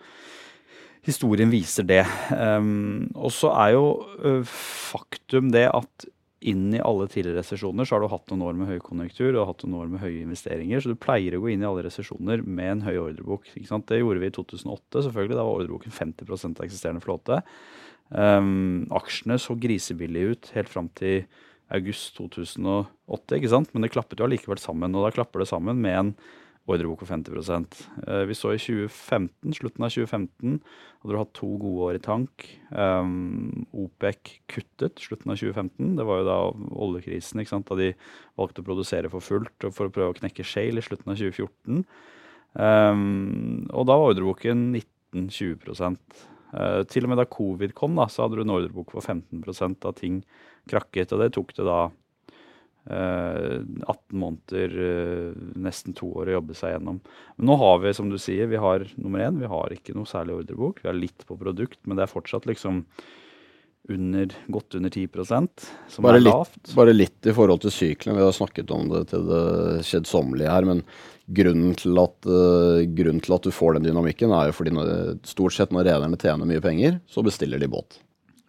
historien 1.05 1.51
viser 1.51 1.85
det. 1.85 2.01
Um, 2.31 3.11
og 3.13 3.33
så 3.35 3.51
er 3.65 3.75
jo 3.75 3.85
uh, 4.23 4.41
faktum 4.47 5.51
det 5.53 5.67
at 5.69 6.07
inn 6.43 6.73
i 6.75 6.81
alle 6.83 7.07
tidligere 7.07 7.39
resesjoner 7.39 7.87
så 7.87 7.95
har 7.95 8.03
du 8.03 8.09
hatt 8.11 8.31
noen 8.31 8.43
år 8.49 8.57
med 8.59 8.69
høykonjunktur 8.73 9.37
og 9.37 9.47
hatt 9.47 9.63
noen 9.63 9.77
år 9.79 9.93
med 9.93 10.03
høye 10.03 10.25
investeringer. 10.25 10.83
Så 10.83 10.91
du 10.91 10.99
pleier 10.99 11.37
å 11.37 11.43
gå 11.43 11.53
inn 11.53 11.63
i 11.63 11.69
alle 11.69 11.85
resesjoner 11.85 12.43
med 12.43 12.71
en 12.71 12.83
høy 12.87 12.97
ordrebok. 12.97 13.47
Det 13.53 14.01
gjorde 14.01 14.23
vi 14.23 14.29
i 14.29 14.35
2008. 14.35 15.05
selvfølgelig, 15.07 15.37
Da 15.37 15.45
var 15.47 15.61
ordreboken 15.61 15.95
50 15.95 16.33
av 16.51 16.65
eksisterende 16.67 17.03
flåte. 17.03 17.39
Um, 18.13 18.85
aksjene 18.93 19.39
så 19.41 19.55
grisebillige 19.57 20.35
ut 20.35 20.51
helt 20.53 20.69
fram 20.69 20.89
til 20.93 21.23
august 21.73 22.13
2008, 22.19 23.39
ikke 23.39 23.49
sant? 23.49 23.71
men 23.73 23.85
det 23.85 23.93
klappet 23.95 24.21
jo 24.21 24.27
allikevel 24.27 24.61
sammen. 24.61 24.93
Og 24.93 25.07
da 25.07 25.13
klapper 25.15 25.41
det 25.41 25.49
sammen 25.49 25.81
med 25.81 25.97
en 25.97 26.15
ordrebok 26.69 27.01
på 27.01 27.09
50 27.09 27.33
uh, 28.07 28.23
Vi 28.29 28.35
så 28.37 28.53
i 28.53 28.59
2015, 28.61 29.55
slutten 29.57 29.83
av 29.83 29.91
2015 29.91 30.59
hadde 31.03 31.11
du 31.11 31.19
hatt 31.19 31.33
to 31.35 31.49
gode 31.59 31.87
år 31.89 31.97
i 31.97 32.03
tank. 32.03 32.45
Um, 32.71 33.65
OPEC 33.75 34.37
kuttet 34.47 35.01
slutten 35.03 35.33
av 35.33 35.41
2015. 35.41 35.97
Det 35.97 36.07
var 36.07 36.21
jo 36.21 36.29
da 36.29 36.39
oljekrisen, 36.85 37.41
ikke 37.41 37.55
sant? 37.55 37.67
da 37.67 37.79
de 37.79 37.91
valgte 38.39 38.63
å 38.63 38.67
produsere 38.69 39.11
for 39.11 39.25
fullt 39.25 39.71
for 39.73 39.89
å 39.89 39.93
prøve 39.93 40.13
å 40.13 40.19
knekke 40.21 40.47
shale 40.47 40.79
i 40.79 40.85
slutten 40.85 41.11
av 41.11 41.19
2014. 41.19 41.83
Um, 42.53 43.65
og 43.73 43.89
da 43.89 43.97
var 43.97 44.13
ordreboken 44.13 44.69
19-20 44.77 45.73
uh, 45.73 45.97
Til 46.89 47.05
og 47.05 47.09
med 47.09 47.17
da 47.17 47.25
covid 47.29 47.71
kom, 47.77 47.95
da, 47.97 48.05
så 48.11 48.25
hadde 48.25 48.37
du 48.37 48.43
en 48.43 48.53
ordrebok 48.53 48.91
på 48.93 49.01
15% 49.01 49.87
av 49.89 49.95
ting 49.97 50.19
krakket. 50.69 51.13
Og 51.15 51.23
det 51.23 51.31
tok 51.33 51.53
det 51.57 51.65
da 51.65 51.79
18 52.83 53.87
eh, 53.87 54.17
måneder, 54.19 54.73
eh, 54.85 55.43
nesten 55.55 55.95
to 55.95 56.09
år 56.19 56.31
å 56.31 56.37
jobbe 56.37 56.55
seg 56.57 56.75
gjennom. 56.75 56.99
Men 57.37 57.47
nå 57.47 57.55
har 57.61 57.79
vi, 57.79 57.93
som 57.95 58.09
du 58.11 58.17
sier, 58.19 58.49
vi 58.51 58.59
har 58.59 58.83
nummer 58.97 59.23
én, 59.23 59.39
vi 59.39 59.47
har 59.47 59.71
ikke 59.71 59.95
noe 59.95 60.09
særlig 60.09 60.41
ordrebok. 60.41 60.81
Vi 60.83 60.89
har 60.91 60.97
litt 60.97 61.23
på 61.27 61.39
produkt, 61.39 61.79
men 61.87 61.97
det 61.97 62.05
er 62.05 62.11
fortsatt 62.11 62.47
liksom 62.49 62.83
under, 63.89 64.31
godt 64.47 64.75
under 64.75 64.89
10 64.89 65.07
som 65.87 66.05
bare 66.05 66.19
er 66.19 66.23
lavt. 66.23 66.55
Litt, 66.55 66.75
bare 66.77 66.93
litt 66.95 67.27
i 67.27 67.33
forhold 67.35 67.63
til 67.65 67.73
syklene. 67.73 68.17
Vi 68.17 68.23
har 68.23 68.35
snakket 68.35 68.71
om 68.71 68.87
det 68.91 69.01
til 69.11 69.25
det 69.27 69.43
kjedsommelige 69.89 70.53
her. 70.53 70.67
Men 70.69 70.83
grunnen 71.27 71.75
til, 71.79 71.99
at, 71.99 72.15
uh, 72.27 72.79
grunnen 72.95 73.23
til 73.23 73.35
at 73.35 73.47
du 73.47 73.51
får 73.51 73.77
den 73.77 73.89
dynamikken, 73.89 74.31
er 74.35 74.49
jo 74.49 74.57
fordi 74.59 74.75
når, 74.75 74.93
stort 75.27 75.55
sett 75.57 75.75
når 75.75 75.89
rederne 75.89 76.19
tjener 76.19 76.49
mye 76.49 76.63
penger, 76.63 77.01
så 77.11 77.25
bestiller 77.25 77.59
de 77.59 77.71
båt. 77.71 77.99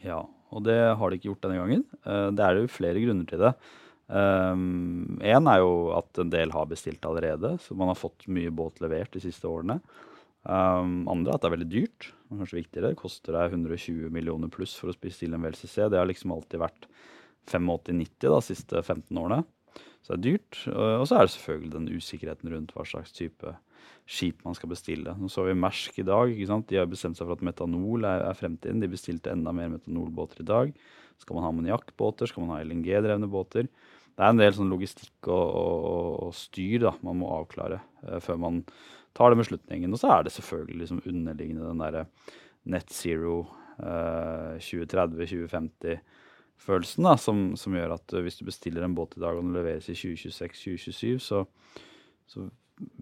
Ja, 0.04 0.22
og 0.54 0.66
det 0.68 0.78
har 0.98 1.10
de 1.10 1.18
ikke 1.18 1.32
gjort 1.32 1.48
denne 1.48 1.62
gangen. 1.62 1.86
Uh, 2.06 2.30
det 2.34 2.46
er 2.46 2.60
jo 2.60 2.70
flere 2.70 3.02
grunner 3.02 3.30
til 3.30 3.42
det. 3.48 3.56
Én 4.04 5.38
um, 5.40 5.46
er 5.48 5.62
jo 5.62 5.70
at 5.96 6.18
en 6.20 6.30
del 6.30 6.50
har 6.52 6.66
bestilt 6.68 7.06
allerede, 7.08 7.54
så 7.64 7.74
man 7.74 7.88
har 7.88 7.96
fått 7.96 8.26
mye 8.28 8.52
båt 8.52 8.82
levert 8.84 9.16
de 9.16 9.22
siste 9.22 9.48
årene. 9.48 9.78
Um, 10.44 11.06
andre 11.08 11.32
er 11.32 11.38
at 11.38 11.42
det 11.42 11.48
er 11.48 11.54
veldig 11.56 11.70
dyrt. 11.72 12.10
Kanskje 12.40 12.60
viktigere. 12.60 12.94
Koster 12.98 13.36
deg 13.36 13.56
120 13.56 14.12
millioner 14.14 14.52
pluss 14.52 14.76
for 14.78 14.92
å 14.92 14.96
bestille 15.00 15.38
en 15.38 15.44
VLCC. 15.44 15.76
Det 15.92 16.00
har 16.00 16.08
liksom 16.10 16.34
alltid 16.34 16.62
vært 16.62 16.88
85-90 17.50 18.30
de 18.30 18.40
siste 18.46 18.82
15 18.82 19.20
årene. 19.20 19.42
Så 20.04 20.12
det 20.12 20.18
er 20.18 20.24
dyrt. 20.24 20.58
Og 20.74 21.06
så 21.08 21.16
er 21.16 21.26
det 21.26 21.34
selvfølgelig 21.34 21.72
den 21.72 21.92
usikkerheten 21.94 22.52
rundt 22.52 22.74
hva 22.76 22.84
slags 22.88 23.14
type 23.16 23.54
skip 24.04 24.42
man 24.44 24.56
skal 24.56 24.72
bestille. 24.72 25.14
Nå 25.16 25.30
så 25.32 25.46
vi 25.46 25.56
Mersk 25.56 25.98
i 26.02 26.06
dag. 26.06 26.28
ikke 26.28 26.50
sant? 26.50 26.68
De 26.68 26.80
har 26.80 26.90
bestemt 26.90 27.16
seg 27.16 27.28
for 27.28 27.38
at 27.38 27.44
metanol 27.46 28.04
er, 28.04 28.26
er 28.28 28.36
fremtiden. 28.38 28.82
De 28.82 28.90
bestilte 28.92 29.32
enda 29.32 29.54
mer 29.56 29.72
metanolbåter 29.72 30.44
i 30.44 30.48
dag. 30.48 30.74
Skal 31.22 31.38
man 31.38 31.46
ha 31.46 31.52
ammoniakkbåter? 31.54 32.28
Skal 32.28 32.44
man 32.44 32.56
ha 32.56 32.64
LNG-drevne 32.64 33.30
båter? 33.32 33.70
Det 34.14 34.22
er 34.22 34.30
en 34.30 34.38
del 34.42 34.52
sånn 34.54 34.70
logistikk 34.70 35.26
og, 35.26 35.56
og, 35.58 36.10
og 36.28 36.36
styr 36.38 36.84
da, 36.84 36.92
man 37.02 37.18
må 37.18 37.32
avklare 37.34 37.80
uh, 38.04 38.20
før 38.22 38.38
man 38.44 38.60
tar 39.14 39.30
den 39.33 39.42
beslutningen. 39.42 39.94
Og 39.94 40.00
så 40.00 40.09
er 40.14 40.21
det 40.25 40.33
selvfølgelig 40.35 40.78
liksom 40.83 41.04
underliggende 41.06 41.68
den 41.68 41.83
derre 41.83 42.04
net 42.71 42.88
zero 42.94 43.35
uh, 43.78 44.54
2030-2050-følelsen 44.59 47.02
da, 47.06 47.14
som, 47.21 47.56
som, 47.61 47.76
gjør 47.76 47.90
at 47.99 48.06
uh, 48.16 48.23
hvis 48.25 48.38
du 48.40 48.44
bestiller 48.49 48.83
en 48.87 48.97
båt 48.97 49.12
i 49.18 49.23
dag 49.23 49.33
og 49.37 49.42
den 49.44 49.56
leveres 49.56 49.87
i 49.92 49.99
2026-2027, 49.99 51.18
så, 51.23 51.38
så 52.30 52.38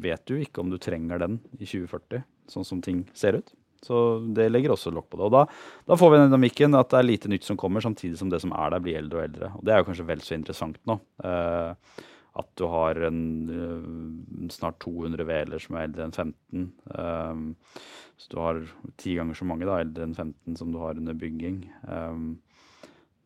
vet 0.03 0.23
du 0.29 0.35
ikke 0.41 0.61
om 0.63 0.69
du 0.73 0.79
trenger 0.83 1.17
den 1.23 1.35
i 1.59 1.65
2040, 1.65 2.23
sånn 2.53 2.69
som 2.69 2.79
ting 2.85 2.99
ser 3.17 3.35
ut. 3.41 3.49
Så 3.83 3.97
det 4.35 4.53
legger 4.53 4.71
også 4.77 4.93
lokk 4.95 5.09
på 5.11 5.19
det. 5.19 5.25
Og 5.27 5.33
da, 5.35 5.43
da, 5.91 5.95
får 5.99 6.09
vi 6.13 6.19
den 6.21 6.31
dynamikken 6.31 6.79
at 6.79 6.91
det 6.93 6.99
er 7.01 7.09
lite 7.09 7.31
nytt 7.33 7.45
som 7.49 7.59
kommer, 7.59 7.81
samtidig 7.83 8.17
som 8.21 8.31
det 8.31 8.39
som 8.45 8.53
er 8.55 8.69
der, 8.71 8.85
blir 8.85 9.01
eldre 9.01 9.19
og 9.19 9.25
eldre. 9.27 9.47
Og 9.59 9.63
det 9.67 9.73
er 9.75 9.79
jo 9.83 9.89
kanskje 9.89 10.07
vel 10.07 10.23
så 10.23 10.39
interessant 10.39 10.79
nå. 10.87 10.95
Uh, 11.25 11.75
at 12.39 12.49
du 12.57 12.65
har 12.73 12.97
en, 13.09 13.23
uh, 13.51 14.49
snart 14.53 14.79
200 14.85 15.27
hveler 15.29 15.61
som 15.63 15.77
er 15.77 15.89
eldre 15.89 16.07
enn 16.07 16.15
15. 16.17 16.69
Um, 16.97 17.43
så 18.17 18.33
du 18.33 18.39
har 18.41 18.63
ti 19.01 19.17
ganger 19.19 19.37
så 19.37 19.49
mange 19.49 19.69
da, 19.69 19.81
eldre 19.83 20.07
enn 20.07 20.17
15 20.17 20.57
som 20.61 20.73
du 20.73 20.81
har 20.81 21.01
under 21.01 21.17
bygging. 21.19 21.65
Um, 21.85 22.39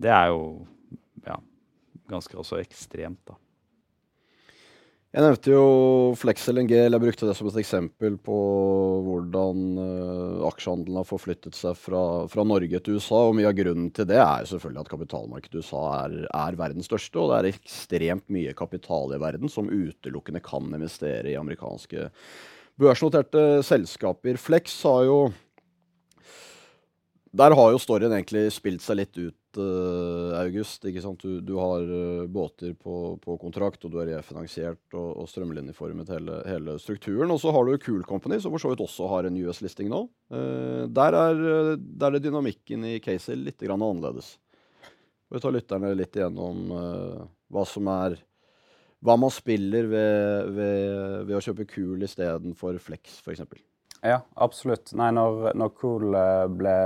det 0.02 0.10
er 0.12 0.30
jo 0.32 0.40
ja, 1.26 1.38
ganske 2.10 2.38
også 2.40 2.58
ekstremt, 2.62 3.22
da. 3.28 3.38
Jeg 5.16 5.24
nevnte 5.24 5.48
jo 5.48 5.60
Flex 6.20 6.42
LNG, 6.52 6.74
eller 6.76 6.98
jeg 6.98 7.02
brukte 7.06 7.24
det 7.24 7.34
som 7.38 7.46
et 7.48 7.54
eksempel 7.62 8.18
på 8.20 8.34
hvordan 9.06 9.60
uh, 9.80 10.42
aksjehandelen 10.44 10.98
har 11.00 11.06
forflyttet 11.08 11.56
seg 11.56 11.78
fra, 11.80 12.02
fra, 12.28 12.44
Norge 12.44 12.82
til 12.84 12.98
USA. 12.98 13.22
og 13.30 13.38
Mye 13.38 13.48
av 13.48 13.56
grunnen 13.56 13.86
til 13.96 14.04
det 14.10 14.18
er 14.20 14.44
selvfølgelig 14.50 14.82
at 14.82 14.90
kapitalmarkedet 14.92 15.56
i 15.56 15.62
USA 15.64 15.86
er, 16.02 16.18
er, 16.28 16.58
verdens 16.60 16.90
største. 16.90 17.16
Og 17.16 17.32
det 17.32 17.38
er 17.38 17.48
ekstremt 17.54 18.28
mye 18.36 18.52
kapital 18.58 19.16
i 19.16 19.22
verden 19.24 19.48
som 19.48 19.72
utelukkende 19.72 20.44
kan 20.44 20.68
investere 20.68 21.32
i 21.32 21.40
amerikanske 21.40 22.10
børsnoterte 22.76 23.46
selskaper. 23.64 24.36
Flex 24.36 24.76
har 24.84 25.08
jo 25.08 25.18
Der 27.32 27.56
har 27.56 27.72
jo 27.72 27.80
storyen 27.80 28.12
egentlig 28.12 28.50
spilt 28.52 28.84
seg 28.84 29.00
litt 29.00 29.16
ut 29.16 29.40
august. 29.58 30.84
ikke 30.88 31.02
sant? 31.04 31.22
Du, 31.22 31.40
du 31.44 31.54
har 31.58 31.84
uh, 31.86 32.26
båter 32.30 32.74
på, 32.78 33.16
på, 33.22 33.36
kontrakt, 33.42 33.84
og 33.86 33.92
du 33.92 33.98
er 34.02 34.12
refinansiert 34.14 34.96
og, 34.96 35.08
og 35.22 35.30
strømlinjeformet 35.30 36.12
hele, 36.14 36.40
hele, 36.48 36.76
strukturen. 36.82 37.32
Og 37.34 37.40
så 37.42 37.54
har 37.54 37.66
du 37.66 37.76
Cool 37.82 38.04
Company, 38.08 38.40
som 38.42 38.54
for 38.54 38.62
så 38.62 38.72
vidt 38.72 38.84
også 38.84 39.10
har 39.12 39.28
en 39.28 39.40
US-listing 39.42 39.90
nå. 39.92 40.04
Uh, 40.32 40.86
der, 40.92 41.18
er, 41.20 41.76
der 41.76 42.16
er 42.16 42.22
dynamikken 42.22 42.86
i 42.88 42.98
caset 43.04 43.40
litt 43.40 43.62
grann 43.62 43.84
annerledes. 43.84 44.36
Vi 45.32 45.42
tar 45.42 45.54
lytterne 45.56 45.90
litt 45.98 46.14
igjennom 46.14 46.68
hva 46.70 47.62
som 47.66 47.88
er 47.90 48.14
hva 49.04 49.16
man 49.20 49.32
spiller 49.34 49.88
ved, 49.90 50.52
ved, 50.56 50.92
ved 51.26 51.34
å 51.36 51.42
kjøpe 51.42 51.66
Cool 51.74 52.06
istedenfor 52.06 52.78
Flex, 52.82 53.18
f.eks. 53.22 53.42
Ja, 54.06 54.20
absolutt. 54.38 54.92
Nei, 54.98 55.10
når, 55.14 55.50
når 55.58 55.74
Cool 55.80 56.16
ble 56.56 56.76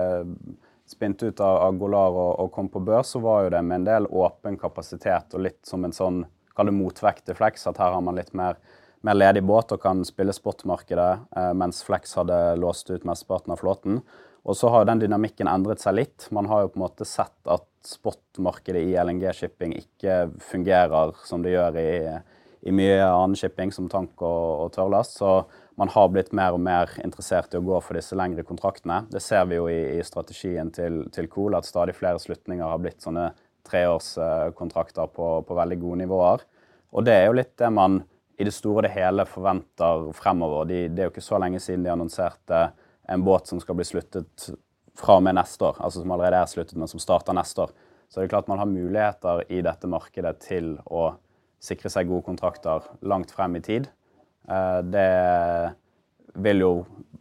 spint 0.90 1.22
ut 1.22 1.40
av, 1.40 1.56
av 1.68 1.78
Golar 1.78 2.16
og, 2.16 2.32
og, 2.42 2.50
kom 2.54 2.68
på 2.72 2.82
børs, 2.84 3.14
så 3.14 3.22
var 3.22 3.44
jo 3.44 3.54
det 3.54 3.62
med 3.66 3.80
en 3.80 3.88
del 3.88 4.08
åpen 4.10 4.58
kapasitet 4.60 5.36
og 5.36 5.44
litt 5.46 5.60
som 5.66 5.86
en 5.86 5.94
sånn 5.96 6.24
kall 6.56 6.70
det 6.70 6.76
motvekt 6.76 7.26
til 7.28 7.38
Flex, 7.38 7.66
at 7.70 7.78
her 7.80 7.94
har 7.94 8.02
man 8.04 8.18
litt 8.18 8.34
mer, 8.36 8.58
mer 9.06 9.16
ledig 9.16 9.44
båt 9.46 9.72
og 9.72 9.82
kan 9.82 10.02
spille 10.04 10.34
spotmarkedet, 10.36 11.12
eh, 11.36 11.52
mens 11.56 11.84
Flex 11.86 12.16
hadde 12.18 12.40
låst 12.60 12.90
ut 12.90 13.06
mesteparten 13.08 13.54
av 13.54 13.62
flåten. 13.62 14.02
Og 14.44 14.56
så 14.56 14.70
har 14.72 14.86
den 14.88 15.02
dynamikken 15.02 15.48
endret 15.52 15.82
seg 15.82 15.98
litt. 15.98 16.26
Man 16.32 16.48
har 16.48 16.64
jo 16.64 16.72
på 16.72 16.80
en 16.80 16.86
måte 16.86 17.06
sett 17.08 17.50
at 17.50 17.66
spotmarkedet 17.86 18.82
i 18.88 18.96
LNG-shipping 19.00 19.74
ikke 19.76 20.30
fungerer 20.44 21.12
som 21.28 21.44
det 21.44 21.54
gjør 21.54 21.76
i, 21.80 21.90
i 22.68 22.74
mye 22.76 23.04
annen 23.04 23.36
shipping, 23.36 23.72
som 23.72 23.88
tank 23.92 24.16
og, 24.20 24.64
og 24.64 24.72
tørrlast. 24.76 25.20
Man 25.80 25.88
har 25.88 26.10
blitt 26.12 26.34
mer 26.36 26.52
og 26.52 26.60
mer 26.60 26.90
interessert 27.00 27.54
i 27.54 27.58
å 27.58 27.64
gå 27.64 27.78
for 27.80 27.96
disse 27.96 28.16
lengre 28.18 28.44
kontraktene. 28.44 29.06
Det 29.08 29.22
ser 29.24 29.46
vi 29.48 29.56
jo 29.56 29.64
i, 29.72 29.96
i 29.96 30.02
strategien 30.04 30.68
til, 30.76 31.06
til 31.14 31.28
Cool, 31.32 31.56
at 31.56 31.64
stadig 31.64 31.94
flere 31.96 32.20
slutninger 32.20 32.68
har 32.68 32.82
blitt 32.82 33.00
sånne 33.00 33.30
treårskontrakter 33.64 35.08
på, 35.14 35.28
på, 35.48 35.56
veldig 35.56 35.78
gode 35.80 36.02
nivåer. 36.02 36.44
Og 36.92 37.06
det 37.06 37.14
er 37.16 37.24
jo 37.30 37.38
litt 37.38 37.54
det 37.62 37.70
man 37.72 38.02
i 38.36 38.44
det 38.44 38.52
store 38.52 38.82
og 38.82 38.86
det 38.90 38.92
hele 38.92 39.24
forventer 39.28 40.10
fremover. 40.16 40.68
De, 40.68 40.82
det 40.92 41.00
er 41.00 41.08
jo 41.08 41.14
ikke 41.14 41.24
så 41.24 41.40
lenge 41.40 41.62
siden 41.64 41.86
de 41.86 41.92
annonserte 41.94 42.58
en 43.08 43.24
båt 43.24 43.48
som 43.48 43.62
skal 43.62 43.78
bli 43.78 43.86
sluttet 43.88 44.50
fra 45.00 45.16
og 45.16 45.24
med 45.24 45.38
neste 45.38 45.64
år, 45.64 45.78
altså 45.80 46.02
som 46.02 46.12
allerede 46.12 46.42
er 46.42 46.50
sluttet, 46.50 46.76
men 46.76 46.90
som 46.92 47.00
starter 47.00 47.36
neste 47.36 47.64
år. 47.64 47.72
Så 48.10 48.20
det 48.20 48.26
er 48.26 48.34
klart 48.34 48.52
man 48.52 48.60
har 48.60 48.68
muligheter 48.68 49.46
i 49.48 49.62
dette 49.64 49.88
markedet 49.88 50.34
til 50.44 50.74
å 50.92 51.14
sikre 51.62 51.88
seg 51.92 52.10
gode 52.10 52.26
kontrakter 52.28 52.84
langt 53.00 53.32
frem 53.32 53.56
i 53.56 53.64
tid. 53.64 53.88
Eh, 54.50 54.82
det 54.82 55.72
vil 56.34 56.64
jo 56.64 56.72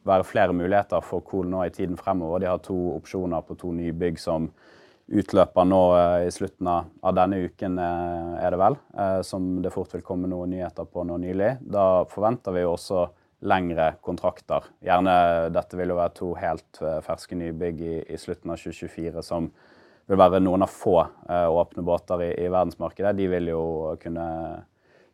være 0.08 0.26
flere 0.26 0.56
muligheter 0.56 1.04
for 1.06 1.26
Cool 1.28 1.50
nå 1.52 1.64
i 1.68 1.74
tiden 1.74 1.98
fremover. 2.00 2.42
De 2.42 2.50
har 2.50 2.62
to 2.66 2.78
opsjoner 2.96 3.46
på 3.46 3.58
to 3.60 3.74
nye 3.76 3.94
bygg 3.94 4.20
som 4.22 4.50
utløper 5.10 5.66
nå 5.66 5.82
eh, 5.98 6.26
i 6.28 6.34
slutten 6.34 6.70
av 6.70 7.16
denne 7.18 7.44
uken, 7.46 7.78
eh, 7.84 8.36
er 8.42 8.54
det 8.54 8.62
vel. 8.62 8.78
Som 9.26 9.58
det 9.64 9.74
fort 9.76 9.94
vil 9.96 10.06
komme 10.06 10.30
noen 10.32 10.56
nyheter 10.56 10.90
på 10.90 11.06
nå 11.06 11.20
nylig. 11.22 11.58
Da 11.62 12.06
forventer 12.10 12.56
vi 12.56 12.66
jo 12.66 12.76
også 12.76 13.08
lengre 13.50 13.94
kontrakter. 14.04 14.66
Gjerne 14.84 15.14
dette 15.56 15.78
vil 15.80 15.94
jo 15.94 16.00
være 16.00 16.16
to 16.18 16.34
helt 16.36 16.82
ferske 17.06 17.38
nybygg 17.40 17.84
i, 17.86 18.00
i 18.12 18.18
slutten 18.20 18.52
av 18.52 18.60
2024 18.60 19.24
som 19.24 19.48
vil 20.10 20.20
være 20.20 20.42
noen 20.42 20.66
av 20.66 20.74
få 20.74 20.98
åpne 21.30 21.86
båter 21.86 22.26
i, 22.26 22.30
i 22.44 22.50
verdensmarkedet. 22.50 23.14
De 23.16 23.30
vil 23.32 23.52
jo 23.54 23.62
kunne 24.02 24.26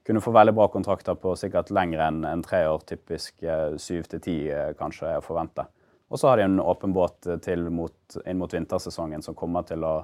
kunne 0.06 0.22
få 0.22 0.32
veldig 0.32 0.54
bra 0.54 0.68
kontrakter 0.68 1.18
på 1.18 1.34
sikkert 1.40 1.72
lengre 1.74 2.10
enn 2.10 2.26
en 2.30 2.44
tre 2.46 2.62
år, 2.70 2.84
typisk 2.86 3.42
eh, 3.44 3.74
syv 3.82 4.06
til 4.12 4.22
ti 4.22 4.36
eh, 4.54 4.74
kanskje 4.78 5.10
er 5.10 5.22
å 5.22 5.26
forvente. 5.26 5.66
Og 6.14 6.22
så 6.22 6.30
har 6.30 6.38
de 6.38 6.46
en 6.46 6.62
åpen 6.62 6.94
båt 6.94 7.26
til 7.44 7.66
mot, 7.74 7.96
inn 8.22 8.38
mot 8.38 8.54
vintersesongen 8.54 9.26
som 9.26 9.38
kommer 9.38 9.66
til 9.66 9.82
å 9.84 9.96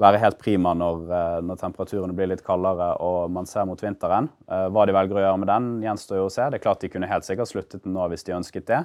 være 0.00 0.20
helt 0.20 0.36
prima 0.40 0.74
når, 0.76 1.00
eh, 1.08 1.38
når, 1.48 1.60
temperaturene 1.62 2.16
blir 2.16 2.28
litt 2.28 2.44
kaldere 2.44 2.92
og 3.04 3.32
man 3.32 3.48
ser 3.48 3.64
mot 3.68 3.80
vinteren. 3.80 4.28
Hva 4.44 4.84
de 4.86 4.96
velger 4.96 5.16
å 5.16 5.24
gjøre 5.24 5.40
med 5.40 5.48
den, 5.48 5.70
gjenstår 5.86 6.20
jo 6.20 6.28
å 6.28 6.34
se. 6.36 6.50
Det 6.52 6.60
er 6.60 6.66
klart 6.68 6.84
De 6.84 6.92
kunne 6.92 7.08
helt 7.08 7.28
sikkert 7.28 7.48
sluttet 7.48 7.84
den 7.86 7.96
nå 7.96 8.10
hvis 8.12 8.28
de 8.28 8.36
ønsket 8.36 8.68
det, 8.68 8.82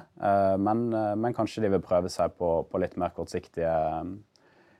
men, 0.60 0.88
men 0.92 1.36
kanskje 1.36 1.66
de 1.66 1.74
vil 1.76 1.84
prøve 1.84 2.12
seg 2.12 2.32
på, 2.40 2.62
på, 2.64 2.80
litt 2.80 2.96
mer 3.00 3.12
kortsiktige 3.16 3.72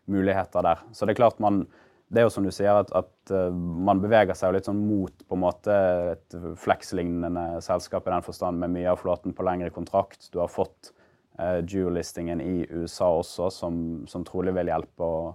muligheter 0.08 0.64
der. 0.64 0.84
Så 0.96 1.04
det 1.04 1.16
er 1.16 1.20
klart 1.20 1.40
man, 1.42 1.66
det 2.06 2.20
er 2.20 2.26
jo 2.28 2.30
som 2.30 2.44
du 2.46 2.52
sier, 2.54 2.70
at, 2.70 2.92
at 2.94 3.32
uh, 3.34 3.50
man 3.50 4.00
beveger 4.02 4.36
seg 4.38 4.54
litt 4.54 4.68
sånn 4.68 4.78
mot 4.86 5.24
på 5.26 5.34
en 5.36 5.42
måte 5.42 5.78
et 6.12 6.36
Flex-lignende 6.62 7.58
selskap 7.64 8.06
i 8.06 8.12
den 8.14 8.26
forstand, 8.26 8.60
med 8.62 8.76
mye 8.76 8.92
av 8.92 9.00
flåten 9.00 9.34
på 9.34 9.46
lengre 9.46 9.72
kontrakt. 9.74 10.28
Du 10.30 10.38
har 10.38 10.52
fått 10.52 10.92
eh, 11.40 11.58
dual-listingen 11.66 12.40
i 12.42 12.60
USA 12.70 13.10
også, 13.18 13.50
som, 13.50 13.80
som, 14.06 14.26
trolig 14.26 14.54
vil 14.54 14.70
hjelpe 14.70 15.02
å, 15.02 15.32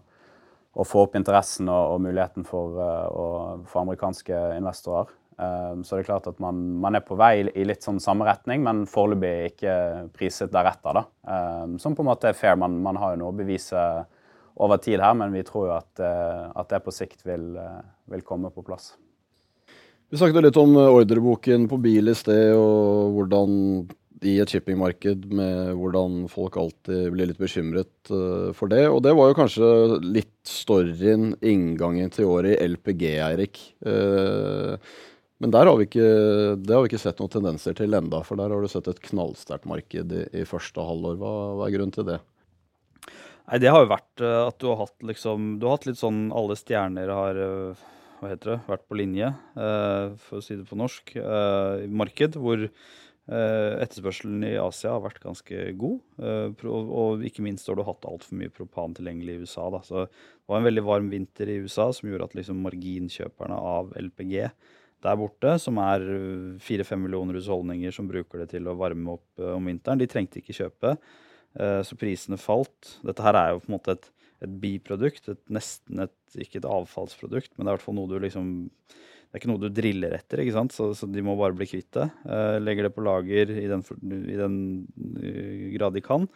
å 0.72 0.86
få 0.88 1.04
opp 1.08 1.18
interessen 1.20 1.68
og, 1.68 1.98
og 1.98 2.06
muligheten 2.08 2.48
for, 2.48 2.80
uh, 2.80 3.60
for, 3.68 3.82
amerikanske 3.84 4.40
investorer. 4.56 5.12
så 5.42 5.96
det 5.96 6.04
er 6.04 6.06
klart 6.06 6.28
at 6.30 6.40
man, 6.44 6.58
man, 6.84 6.96
er 6.96 7.02
på 7.02 7.16
vei 7.18 7.48
i 7.50 7.64
litt 7.66 7.82
sånn 7.82 8.00
samme 8.00 8.28
retning, 8.28 8.62
men 8.64 8.84
foreløpig 8.86 9.52
ikke 9.52 9.76
priset 10.14 10.52
deretter. 10.54 11.00
da. 11.00 11.04
som 11.82 11.96
på 11.98 12.04
en 12.04 12.12
måte 12.12 12.30
er 12.30 12.38
fair. 12.38 12.60
Man, 12.62 12.78
man 12.86 13.00
har 13.02 13.16
jo 13.16 13.24
noe 13.24 13.34
å 13.34 13.40
bevise 13.40 13.82
over 14.56 14.78
tid 14.78 15.00
her, 15.02 15.16
men 15.18 15.34
vi 15.34 15.44
tror 15.48 15.70
jo 15.70 15.78
at, 15.78 16.02
eh, 16.04 16.44
at 16.56 16.70
det 16.72 16.82
på 16.86 16.94
sikt 16.96 17.26
vil, 17.28 17.54
eh, 17.58 17.80
vil, 18.12 18.26
komme 18.26 18.52
på 18.54 18.66
plass. 18.66 18.94
Vi 20.12 20.20
snakket 20.20 20.50
litt 20.50 20.60
om 20.60 20.76
eh, 20.76 20.92
ordreboken 21.00 21.68
på 21.72 21.80
bil 21.82 22.12
i 22.12 22.18
sted, 22.18 22.54
og 22.58 23.16
hvordan 23.16 23.58
i 24.22 24.36
et 24.38 24.52
shippingmarked 24.54 25.32
med 25.34 25.72
hvordan 25.80 26.28
folk 26.30 26.58
alltid 26.62 27.08
blir 27.10 27.32
litt 27.32 27.40
bekymret 27.42 28.12
for 28.54 28.70
det. 28.70 28.84
Og 28.86 29.00
det 29.02 29.16
var 29.18 29.32
jo 29.32 29.38
kanskje 29.40 29.70
litt 30.04 30.36
storyen, 30.46 31.32
inngangen 31.42 32.14
til 32.14 32.30
året 32.30 32.54
i 32.54 32.68
LPG, 32.70 33.02
Eirik. 33.18 33.58
men 35.42 35.56
der 35.56 35.66
har 35.66 35.74
vi 35.74 35.88
ikke, 35.90 36.12
det 36.62 36.76
har 36.76 36.86
vi 36.86 36.92
ikke 36.92 37.02
sett 37.02 37.18
noen 37.18 37.34
tendenser 37.34 37.74
til 37.74 37.98
enda, 37.98 38.22
for 38.22 38.38
der 38.38 38.54
har 38.54 38.62
du 38.62 38.70
sett 38.70 38.92
et 38.94 39.02
knallsterkt 39.10 39.66
marked 39.66 40.14
i, 40.14 40.28
i 40.38 40.46
første 40.46 40.86
halvår. 40.86 41.18
Hva, 41.18 41.34
hva 41.58 41.66
er 41.66 41.74
grunnen 41.80 41.98
til 41.98 42.06
det? 42.12 42.22
Nei, 43.52 43.60
det 43.60 43.68
har 43.68 43.84
jo 43.84 43.92
vært 43.92 44.22
uh, 44.24 44.48
at 44.48 44.62
du 44.64 44.70
har 44.70 44.80
hatt 44.80 45.04
liksom 45.04 45.56
Du 45.60 45.68
har 45.68 45.76
hatt 45.76 45.90
litt 45.90 46.00
sånn 46.00 46.30
alle 46.32 46.56
stjerner 46.56 47.12
har 47.12 47.36
uh, 47.36 47.86
Hva 48.22 48.32
heter 48.32 48.54
det? 48.54 48.60
Vært 48.70 48.86
på 48.88 48.96
linje, 48.96 49.28
uh, 49.58 50.16
for 50.24 50.40
å 50.40 50.46
si 50.46 50.56
det 50.56 50.68
på 50.70 50.80
norsk. 50.80 51.16
i 51.18 51.88
marked 51.90 52.38
hvor 52.40 52.70
etterspørselen 53.32 54.42
i 54.44 54.56
Asia 54.60 54.92
har 54.92 55.04
vært 55.06 55.22
ganske 55.24 55.58
god. 55.80 56.00
Og, 56.68 57.22
ikke 57.24 57.44
minst 57.46 57.70
har 57.70 57.78
du 57.78 57.84
hatt 57.88 58.08
altfor 58.10 58.36
mye 58.36 58.52
propan 58.52 58.96
tilgjengelig 58.98 59.36
i 59.38 59.44
USA. 59.46 59.68
Da. 59.72 59.80
Så 59.88 60.04
det 60.04 60.52
var 60.52 60.60
en 60.60 60.68
veldig 60.68 60.84
varm 60.84 61.08
vinter 61.14 61.48
i 61.48 61.60
USA 61.64 61.86
som 61.96 62.10
gjorde 62.10 62.28
at 62.28 62.36
liksom 62.36 62.60
marginkjøperne 62.66 63.56
av 63.56 63.94
LPG 64.02 64.34
der 65.06 65.20
borte, 65.22 65.54
som 65.64 65.80
er 65.86 66.04
fire-fem 66.66 67.06
millioner 67.06 67.40
husholdninger 67.40 67.96
som 67.96 68.10
bruker 68.10 68.44
det 68.44 68.52
til 68.58 68.68
å 68.68 68.76
varme 68.82 69.16
opp 69.16 69.46
om 69.54 69.70
vinteren. 69.70 70.02
De 70.02 70.10
trengte 70.12 70.42
ikke 70.42 70.58
kjøpe, 70.58 70.98
så 71.52 71.96
prisene 72.00 72.38
falt. 72.40 72.94
Dette 73.04 73.24
her 73.26 73.36
er 73.36 73.50
jo 73.52 73.62
på 73.64 73.68
en 73.68 73.74
måte 73.76 73.96
et, 73.98 74.06
et 74.46 74.52
biprodukt, 74.62 75.26
et, 75.34 75.42
nesten 75.52 76.06
et, 76.06 76.14
ikke 76.40 76.62
et 76.62 76.68
avfallsprodukt, 76.70 77.52
men 77.58 77.66
det 77.66 77.68
er 77.68 77.74
i 77.74 77.76
hvert 77.76 77.84
fall 77.84 77.98
noe 77.98 78.08
du 78.08 78.16
liksom 78.24 78.54
det 79.32 79.38
er 79.38 79.42
ikke 79.46 79.50
noe 79.54 79.62
du 79.64 79.70
driller 79.72 80.14
etter, 80.18 80.42
ikke 80.44 80.56
sant? 80.58 80.74
Så, 80.76 80.90
så 80.98 81.08
de 81.08 81.22
må 81.24 81.38
bare 81.40 81.56
bli 81.56 81.64
kvitt 81.64 81.94
det. 81.96 82.10
Uh, 82.26 82.58
legger 82.60 82.88
det 82.88 82.96
på 82.96 83.04
lager 83.06 83.54
i 83.56 83.68
den, 83.72 83.84
i 84.28 84.36
den 84.36 84.58
uh, 85.24 85.70
grad 85.78 85.96
de 85.96 86.04
kan. 86.04 86.28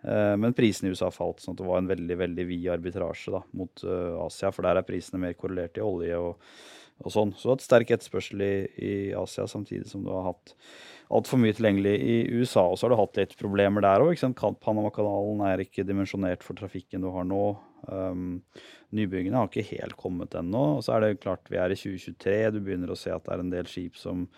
Men 0.00 0.54
prisene 0.56 0.88
i 0.88 0.94
USA 0.96 1.10
falt, 1.12 1.42
sånn 1.44 1.52
at 1.52 1.58
det 1.60 1.66
var 1.68 1.82
en 1.82 1.88
veldig 1.90 2.16
veldig 2.16 2.44
vid 2.48 2.62
arbitrasje 2.72 3.34
da, 3.34 3.42
mot 3.60 3.82
Asia. 4.24 4.48
For 4.48 4.64
der 4.64 4.80
er 4.80 4.86
prisene 4.88 5.20
mer 5.20 5.34
korrelert 5.36 5.76
i 5.76 5.82
olje 5.84 6.16
og, 6.16 6.46
og 7.00 7.14
sånn. 7.14 7.34
Så 7.36 7.46
du 7.46 7.50
har 7.50 7.58
hatt 7.58 7.66
sterk 7.66 7.92
etterspørsel 7.96 8.44
i, 8.44 8.54
i, 8.76 8.92
Asia, 9.16 9.46
samtidig 9.50 9.88
som 9.90 10.04
du 10.04 10.12
har 10.12 10.30
hatt 10.30 10.54
altfor 11.10 11.40
mye 11.42 11.54
tilgjengelig 11.56 11.94
i 11.98 12.16
USA. 12.38 12.66
Og 12.68 12.78
så 12.78 12.86
har 12.86 12.94
du 12.94 13.00
hatt 13.00 13.18
litt 13.18 13.34
problemer 13.40 13.84
der 13.84 14.04
òg. 14.04 14.20
Panamakanalen 14.62 15.42
er 15.48 15.64
ikke 15.64 15.86
dimensjonert 15.88 16.44
for 16.46 16.58
trafikken 16.58 17.02
du 17.04 17.10
har 17.14 17.26
nå. 17.26 17.44
Um, 17.88 18.40
Nybyggene 18.94 19.40
har 19.40 19.50
ikke 19.50 19.66
helt 19.72 19.96
kommet 19.98 20.36
ennå. 20.38 20.62
Og 20.78 20.86
så 20.86 20.96
er 20.96 21.06
det 21.06 21.20
klart 21.24 21.50
vi 21.50 21.58
er 21.62 21.72
i 21.72 21.78
2023. 21.78 22.38
Du 22.54 22.60
begynner 22.62 22.92
å 22.92 22.98
se 22.98 23.12
at 23.14 23.26
det 23.26 23.34
er 23.34 23.44
en 23.44 23.52
del 23.52 23.70
skip 23.70 23.98
som 23.98 24.28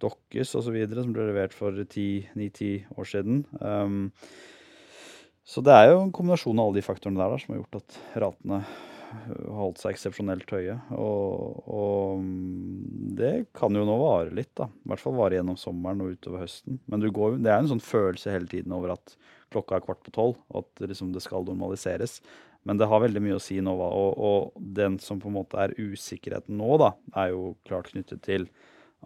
dokkes 0.00 0.54
osv. 0.56 0.78
som 0.94 1.12
ble 1.16 1.26
levert 1.28 1.56
for 1.56 1.76
9-10 1.76 2.88
år 2.96 3.10
siden. 3.10 3.44
Um, 3.60 4.08
så 5.50 5.62
det 5.66 5.74
er 5.74 5.90
jo 5.90 6.04
en 6.04 6.14
kombinasjon 6.14 6.60
av 6.60 6.68
alle 6.68 6.78
de 6.78 6.86
faktorene 6.86 7.18
der, 7.18 7.32
der 7.34 7.42
som 7.42 7.54
har 7.54 7.62
gjort 7.62 7.80
at 7.80 8.00
ratene 8.22 8.62
holdt 9.50 9.80
seg 9.80 9.94
eksepsjonelt 9.94 10.50
høye. 10.54 10.76
Og, 10.96 11.60
og, 11.70 12.24
det 13.20 13.32
kan 13.56 13.74
jo 13.76 13.84
nå 13.86 13.96
vare 14.00 14.34
litt, 14.36 14.52
da. 14.58 14.68
I 14.70 14.92
hvert 14.92 15.02
fall 15.02 15.16
vare 15.18 15.38
gjennom 15.38 15.58
sommeren 15.60 16.04
og 16.04 16.14
utover 16.16 16.44
høsten. 16.44 16.78
Men 16.90 17.04
går, 17.04 17.40
det 17.44 17.52
er 17.52 17.62
en 17.62 17.70
sånn 17.72 17.84
følelse 17.84 18.34
hele 18.34 18.50
tiden 18.50 18.74
over 18.76 18.94
at 18.96 19.16
klokka 19.50 19.78
er 19.78 19.84
kvart 19.84 20.02
på 20.06 20.14
tolv, 20.14 20.38
og 20.52 20.62
at 20.62 20.84
liksom 20.92 21.10
det 21.14 21.24
skal 21.24 21.46
normaliseres. 21.48 22.20
Men 22.68 22.78
det 22.78 22.90
har 22.90 23.02
veldig 23.02 23.22
mye 23.24 23.38
å 23.38 23.42
si 23.42 23.58
nå. 23.64 23.74
Og, 23.74 24.10
og 24.20 24.64
den 24.78 25.00
som 25.02 25.20
på 25.20 25.30
en 25.30 25.38
måte 25.40 25.60
er 25.60 25.76
usikkerheten 25.78 26.60
nå, 26.60 26.70
da, 26.80 26.92
er 27.18 27.32
jo 27.34 27.54
klart 27.68 27.90
knyttet 27.92 28.22
til 28.26 28.48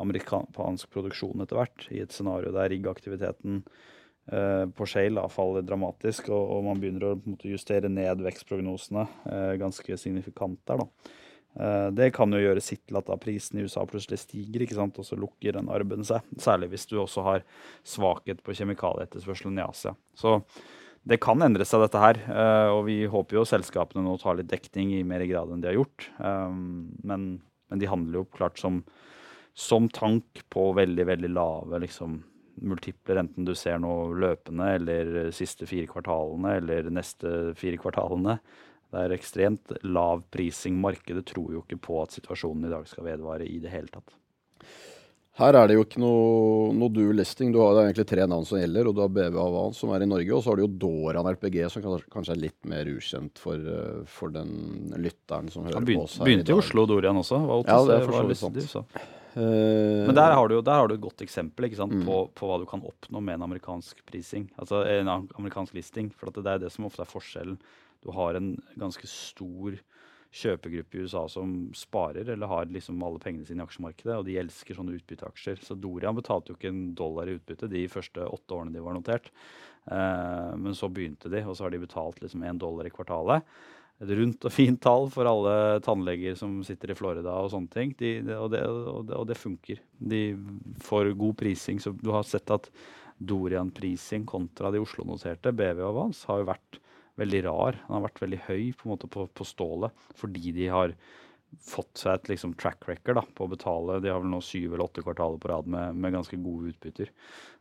amerikansk 0.03 0.91
produksjon 0.91 1.45
etter 1.45 1.61
hvert. 1.61 1.89
I 1.95 2.03
et 2.05 2.15
scenario 2.15 2.53
der 2.55 2.73
riggaktiviteten 2.73 3.63
eh, 3.63 3.93
på 4.25 4.87
Shale 4.89 5.27
faller 5.29 5.67
dramatisk, 5.67 6.31
og, 6.33 6.43
og, 6.55 6.63
man 6.65 6.79
begynner 6.81 7.11
å 7.11 7.17
måte, 7.27 7.51
justere 7.51 7.91
ned 7.93 8.23
vekstprognosene 8.25 9.05
eh, 9.29 9.53
ganske 9.61 9.99
signifikant 10.01 10.63
der. 10.65 10.81
da. 10.81 11.13
Eh, 11.55 11.89
det 11.95 12.11
kan 12.17 12.33
jo 12.35 12.41
gjøre 12.43 12.63
sitt 12.65 12.83
til 12.89 12.99
at 12.99 13.07
da 13.07 13.17
prisen 13.21 13.61
i 13.61 13.67
USA 13.67 13.85
plutselig 13.87 14.21
stiger, 14.25 14.65
ikke 14.65 14.79
sant? 14.79 14.99
og 14.99 15.07
så 15.07 15.19
lukker 15.19 15.55
den 15.57 15.71
arben 15.73 16.07
seg. 16.07 16.25
Særlig 16.41 16.73
hvis 16.73 16.89
du 16.91 16.99
også 17.03 17.27
har 17.27 17.45
svakhet 17.87 18.43
på 18.45 18.57
kjemikalieetterspørselen 18.59 19.61
i 19.61 19.67
Asia. 19.67 19.95
Så 20.19 20.41
det 21.05 21.21
kan 21.23 21.43
endre 21.45 21.67
seg, 21.69 21.85
dette 21.85 22.03
her. 22.03 22.21
Eh, 22.27 22.69
og 22.75 22.85
vi 22.89 22.99
håper 23.11 23.39
jo 23.39 23.49
selskapene 23.49 24.05
nå 24.07 24.17
tar 24.23 24.39
litt 24.41 24.51
dekning 24.51 24.97
i 24.99 25.07
mer 25.07 25.25
grad 25.31 25.53
enn 25.53 25.63
de 25.63 25.71
har 25.71 25.79
gjort. 25.79 26.09
Eh, 26.19 26.61
men, 27.07 27.29
men 27.71 27.83
de 27.83 27.91
handler 27.91 28.23
jo 28.23 28.31
klart 28.35 28.59
som, 28.63 28.83
som 29.55 29.91
tank 29.93 30.47
på 30.51 30.73
veldig, 30.77 31.11
veldig 31.13 31.35
lave 31.37 31.85
liksom, 31.87 32.23
multipler, 32.63 33.23
enten 33.23 33.47
du 33.47 33.55
ser 33.59 33.81
noe 33.83 34.13
løpende 34.15 34.71
eller 34.79 35.15
siste 35.35 35.67
fire 35.71 35.89
kvartalene 35.91 36.59
eller 36.61 36.91
neste 36.95 37.55
fire 37.59 37.81
kvartalene. 37.81 38.39
Det 38.95 39.03
er 39.03 39.15
ekstremt 39.17 39.73
lav 39.83 40.23
prising. 40.31 40.77
Markedet 40.79 41.25
tror 41.33 41.51
jo 41.57 41.65
ikke 41.65 41.81
på 41.83 42.03
at 42.05 42.15
situasjonen 42.15 42.69
i 42.69 42.75
dag 42.75 42.87
skal 42.87 43.09
vedvare 43.09 43.49
i 43.49 43.59
det 43.63 43.73
hele 43.73 43.91
tatt. 43.91 44.15
Her 45.35 45.57
er 45.59 45.67
det 45.67 45.75
jo 45.75 45.83
ikke 45.83 45.99
noe, 45.99 46.69
noe 46.79 46.93
dual 46.95 47.17
listing. 47.19 47.51
Du 47.51 47.59
har 47.59 47.81
egentlig 47.81 48.05
tre 48.07 48.23
navn 48.31 48.47
som 48.47 48.61
gjelder. 48.61 48.87
og 48.87 48.95
Du 48.95 49.01
har 49.03 49.11
BV 49.11 49.39
Avan 49.43 49.75
som 49.75 49.91
er 49.91 50.05
i 50.05 50.07
Norge, 50.07 50.31
og 50.31 50.45
så 50.45 50.53
har 50.53 50.61
du 50.61 50.63
jo 50.63 50.71
Doran 50.85 51.27
RPG 51.27 51.59
som 51.75 51.83
kanskje 51.83 52.37
er 52.37 52.43
litt 52.45 52.71
mer 52.71 52.87
ukjent 52.87 53.43
for, 53.43 53.59
eh, 53.59 54.05
for 54.07 54.31
den 54.31 54.95
lytteren 54.95 55.51
som 55.51 55.67
hører 55.67 55.83
begynte, 55.83 55.99
på 55.99 56.07
oss 56.07 56.19
her 56.21 56.31
Begynte 56.31 56.55
i 56.55 56.59
Oslo, 56.61 56.87
Dorian 56.87 57.19
også. 57.19 57.41
Var 57.51 57.67
ja, 57.67 57.81
det 57.83 57.97
er 57.99 58.07
for 58.07 58.21
så 58.21 58.53
vidt 58.55 58.71
sant. 58.71 58.97
Uh, 59.35 60.07
Men 60.07 60.15
der 60.15 60.35
har, 60.37 60.49
du, 60.49 60.61
der 60.63 60.79
har, 60.79 60.89
du, 60.89 60.95
et 60.95 61.03
godt 61.03 61.25
eksempel 61.25 61.67
mm. 61.67 62.05
på, 62.07 62.19
på, 62.35 62.47
hva 62.47 62.61
du 62.63 62.67
kan 62.71 62.85
oppnå 62.87 63.21
med 63.21 63.39
en 63.39 63.49
amerikansk 63.49 64.05
prising. 64.07 64.47
Altså 64.57 64.85
en 64.87 65.11
amerikansk 65.11 65.75
listing. 65.75 66.13
For 66.15 66.31
det 66.31 66.47
er 66.47 66.63
det 66.63 66.71
som 66.75 66.87
ofte 66.87 67.03
er 67.03 67.11
forskjellen. 67.11 67.59
Du 68.05 68.13
har 68.15 68.39
en 68.39 68.55
ganske 68.79 69.09
stor 69.09 69.81
kjøpegruppe 70.35 70.99
i 70.99 71.05
USA 71.05 71.29
som 71.31 71.51
sparer 71.79 72.29
eller 72.33 72.51
har 72.51 72.67
liksom 72.67 73.03
alle 73.07 73.21
pengene 73.23 73.47
sine 73.47 73.63
i 73.63 73.67
aksjemarkedet, 73.69 74.17
og 74.17 74.25
de 74.27 74.39
elsker 74.41 74.75
sånne 74.75 74.97
utbytteaksjer. 74.99 75.63
Så 75.63 75.77
Dorian 75.79 76.17
betalte 76.19 76.51
jo 76.51 76.59
ikke 76.59 76.73
en 76.73 76.89
dollar 76.99 77.31
i 77.31 77.37
utbytte 77.39 77.71
de 77.71 77.85
første 77.91 78.27
åtte 78.27 78.57
årene 78.57 78.75
de 78.75 78.83
var 78.83 78.97
notert. 78.99 79.31
Eh, 79.87 80.51
men 80.59 80.75
så 80.75 80.91
begynte 80.91 81.31
de, 81.31 81.45
og 81.47 81.55
så 81.55 81.67
har 81.67 81.75
de 81.75 81.85
betalt 81.85 82.19
liksom 82.23 82.43
én 82.47 82.59
dollar 82.59 82.89
i 82.89 82.93
kvartalet. 82.95 83.47
Et 84.03 84.11
rundt 84.19 84.43
og 84.43 84.53
fint 84.53 84.81
tall 84.83 85.07
for 85.13 85.29
alle 85.31 85.81
tannleger 85.85 86.35
som 86.39 86.57
sitter 86.67 86.91
i 86.91 86.97
Florida 86.99 87.37
og 87.39 87.53
sånne 87.53 87.71
ting. 87.71 87.93
De, 87.99 88.17
og, 88.35 88.49
det, 88.53 88.65
og, 88.67 89.05
det, 89.07 89.17
og, 89.21 89.27
det, 89.31 89.39
funker. 89.39 89.83
De 89.99 90.23
får 90.83 91.13
god 91.21 91.37
prising. 91.41 91.79
Så 91.81 91.95
du 92.01 92.11
har 92.15 92.27
sett 92.27 92.51
at 92.55 92.71
Dorian-prising 93.23 94.27
kontra 94.27 94.73
de 94.75 94.83
Oslo-noterte, 94.83 95.55
BV 95.55 95.85
og 95.87 96.01
Vans, 96.01 96.25
har 96.27 96.43
jo 96.43 96.51
vært 96.51 96.81
veldig 97.23 97.45
rar. 97.47 97.79
Han 97.87 98.01
har 98.01 98.09
vært 98.09 98.25
veldig 98.25 98.41
høy 98.49 98.65
på, 98.75 98.89
en 98.89 98.95
måte 98.97 99.11
på, 99.11 99.29
på 99.31 99.47
stålet 99.47 100.09
fordi 100.19 100.51
de 100.57 100.67
har 100.73 100.97
fått 101.63 102.01
seg 102.03 102.17
et 102.17 102.33
liksom, 102.33 102.57
track 102.59 102.83
record 102.89 103.21
da, 103.21 103.23
på 103.37 103.47
å 103.47 103.53
betale. 103.53 104.01
De 104.03 104.11
har 104.11 104.23
vel 104.23 104.33
nå 104.33 104.41
syv 104.43 104.73
eller 104.73 104.89
åtte 104.89 105.05
kvartaler 105.05 105.39
på 105.39 105.51
rad 105.53 105.69
med, 105.71 105.95
med 105.95 106.17
ganske 106.17 106.39
gode 106.43 106.73
utbytter. 106.73 107.13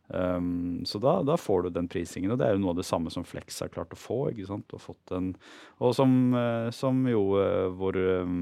Um, 0.08 0.84
så 0.86 1.00
da, 1.02 1.16
da, 1.26 1.38
får 1.40 1.64
du 1.64 1.70
den 1.74 1.88
prisingen, 1.90 2.34
og 2.34 2.42
det 2.42 2.48
er 2.48 2.58
jo 2.58 2.62
noe 2.64 2.74
av 2.74 2.82
det 2.82 2.88
samme 2.88 3.14
som 3.14 3.26
Flex 3.26 3.62
har 3.64 3.72
klart 3.74 3.96
å 3.96 4.00
få. 4.00 4.20
ikke 4.32 4.50
sant, 4.50 4.76
Og, 4.76 4.98
en, 5.16 5.34
og 5.80 5.96
som, 5.98 6.16
uh, 6.36 6.70
som 6.76 7.04
jo 7.10 7.26
uh, 7.40 7.72
vår 7.80 8.00
um, 8.28 8.40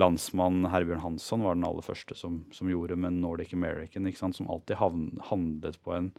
landsmann 0.00 0.70
Herbjørn 0.72 1.04
Hansson 1.04 1.44
var 1.44 1.58
den 1.58 1.68
aller 1.68 1.84
første 1.84 2.16
som, 2.18 2.42
som 2.56 2.70
gjorde 2.72 2.96
med 2.96 3.20
Nordic 3.20 3.52
American, 3.52 4.08
ikke 4.08 4.24
sant, 4.24 4.38
som 4.38 4.50
alltid 4.50 4.80
handlet 4.80 5.82
på 5.84 5.96
en 5.98 6.14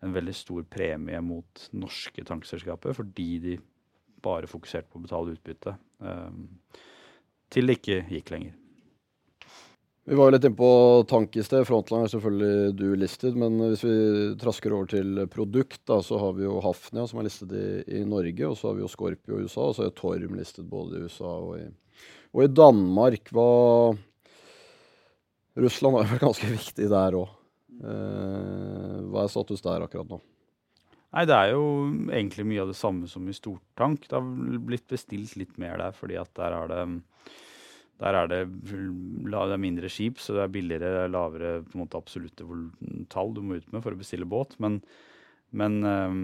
en 0.00 0.14
veldig 0.14 0.34
stor 0.34 0.62
premie 0.70 1.18
mot 1.24 1.64
norske 1.74 2.22
tankselskaper 2.26 2.94
fordi 2.96 3.28
de 3.42 3.56
bare 4.22 4.50
fokuserte 4.50 4.90
på 4.90 5.00
å 5.00 5.04
betale 5.04 5.34
utbytte. 5.34 5.74
Um, 6.02 6.58
til 7.50 7.70
det 7.70 7.78
ikke 7.78 8.00
gikk 8.10 8.32
lenger. 8.34 8.56
Vi 10.08 10.16
var 10.16 10.30
jo 10.30 10.32
litt 10.32 10.44
inne 10.48 10.56
på 10.56 10.68
tank 11.04 11.34
i 11.36 11.42
sted. 11.44 11.66
Frontline 11.68 12.06
er 12.06 12.12
selvfølgelig 12.14 12.76
du 12.78 12.86
listed. 12.96 13.34
Men 13.36 13.58
hvis 13.60 13.82
vi 13.84 13.96
trasker 14.40 14.72
over 14.72 14.88
til 14.88 15.18
produkt, 15.28 15.82
da, 15.84 15.98
så 16.00 16.16
har 16.22 16.32
vi 16.38 16.46
jo 16.46 16.54
Hafnia 16.64 17.04
som 17.10 17.20
er 17.20 17.26
listet 17.26 17.52
i, 17.52 17.66
i 17.98 18.00
Norge. 18.08 18.46
Og 18.48 18.56
så 18.56 18.70
har 18.70 18.78
vi 18.78 18.86
jo 18.86 18.88
Scorpio 18.88 19.36
i 19.36 19.44
USA, 19.44 19.66
og 19.66 19.76
så 19.76 19.84
er 19.84 19.92
Torm 19.98 20.38
listet 20.38 20.64
både 20.70 20.96
i 20.96 21.02
USA 21.04 21.34
og 21.34 21.58
i, 21.58 21.66
og 22.32 22.40
i 22.46 22.48
Danmark. 22.48 23.28
Hva 23.36 23.50
Russland 25.60 26.00
er 26.00 26.08
vel 26.14 26.24
ganske 26.24 26.50
viktig 26.54 26.88
der 26.88 27.20
òg. 27.20 27.36
Eh, 27.78 28.96
hva 29.12 29.26
er 29.26 29.30
status 29.34 29.60
der 29.66 29.84
akkurat 29.84 30.08
nå? 30.08 30.22
Nei, 31.18 31.28
Det 31.28 31.36
er 31.36 31.52
jo 31.52 31.62
egentlig 32.08 32.48
mye 32.48 32.64
av 32.64 32.72
det 32.72 32.80
samme 32.80 33.12
som 33.12 33.28
i 33.28 33.36
stortank. 33.36 34.08
Det 34.08 34.16
har 34.16 34.58
blitt 34.72 34.88
bestilt 34.88 35.36
litt 35.36 35.60
mer 35.60 35.76
der, 35.84 35.92
fordi 35.92 36.16
at 36.16 36.32
der 36.40 36.56
er 36.62 36.72
det 36.72 36.82
der 37.98 38.14
er 38.14 38.30
det, 38.30 39.58
mindre 39.58 39.90
skip, 39.90 40.20
så 40.22 40.36
det 40.36 40.42
er 40.44 40.54
billigere, 40.54 41.10
lavere 41.10 41.58
på 41.66 41.74
en 41.76 41.82
måte 41.82 41.98
absolutte 41.98 42.46
tall 43.10 43.32
du 43.34 43.42
må 43.42 43.58
ut 43.58 43.72
med 43.74 43.82
for 43.82 43.94
å 43.94 43.98
bestille 43.98 44.28
båt. 44.28 44.54
Men, 44.62 44.78
men 45.50 45.80
um, 45.82 46.18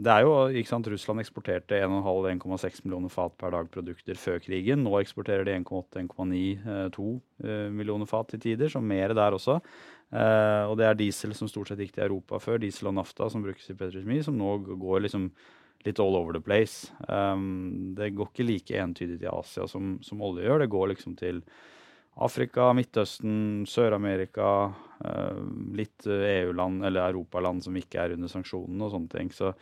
det 0.00 0.14
er 0.14 0.24
jo 0.24 0.32
ikke 0.56 0.72
sant, 0.72 0.88
Russland 0.88 1.20
eksporterte 1.20 1.82
1,5-1,6 1.84 2.84
millioner 2.86 3.12
fat 3.12 3.36
per 3.40 3.52
dag 3.52 3.68
produkter 3.74 4.16
før 4.16 4.40
krigen. 4.40 4.86
Nå 4.86 4.96
eksporterer 5.02 5.44
de 5.48 5.58
1,8-1,9-2 5.60 7.08
uh, 7.12 7.66
millioner 7.76 8.08
fat 8.08 8.32
til 8.32 8.46
tider, 8.48 8.72
så 8.72 8.80
mer 8.80 9.12
der 9.18 9.36
også. 9.36 9.60
Uh, 10.12 10.68
og 10.70 10.78
det 10.80 10.88
er 10.88 10.96
diesel 10.96 11.36
som 11.36 11.48
stort 11.48 11.68
sett 11.68 11.80
gikk 11.84 11.98
til 11.98 12.06
Europa 12.08 12.40
før, 12.40 12.60
diesel 12.62 12.88
og 12.88 12.96
nafta 13.02 13.28
som 13.32 13.44
brukes 13.44 13.68
i 13.68 13.76
petrokjemi, 13.76 14.22
som 14.24 14.40
nå 14.40 14.56
går 14.80 15.04
liksom 15.10 15.28
litt 15.86 16.00
all 16.02 16.16
over 16.16 16.36
the 16.36 16.40
place. 16.40 16.92
Um, 17.08 17.94
det 17.96 18.12
går 18.16 18.30
ikke 18.30 18.46
like 18.46 18.80
entydig 18.80 19.20
til 19.20 19.30
Asia 19.32 19.68
som, 19.70 19.96
som, 20.04 20.22
olje 20.24 20.46
gjør. 20.46 20.64
Det 20.64 20.72
går 20.72 20.90
liksom 20.92 21.16
til 21.20 21.42
Afrika, 22.22 22.68
Midtøsten, 22.76 23.64
Sør-Amerika, 23.68 24.48
uh, 25.04 25.44
litt 25.76 26.06
EU-land 26.06 26.84
eller 26.84 27.12
Europaland 27.12 27.64
som 27.64 27.78
ikke 27.78 28.02
er 28.02 28.16
under 28.16 28.30
sanksjonene 28.32 28.86
og 28.86 28.92
sånne 28.94 29.14
ting. 29.14 29.32
Så, 29.34 29.54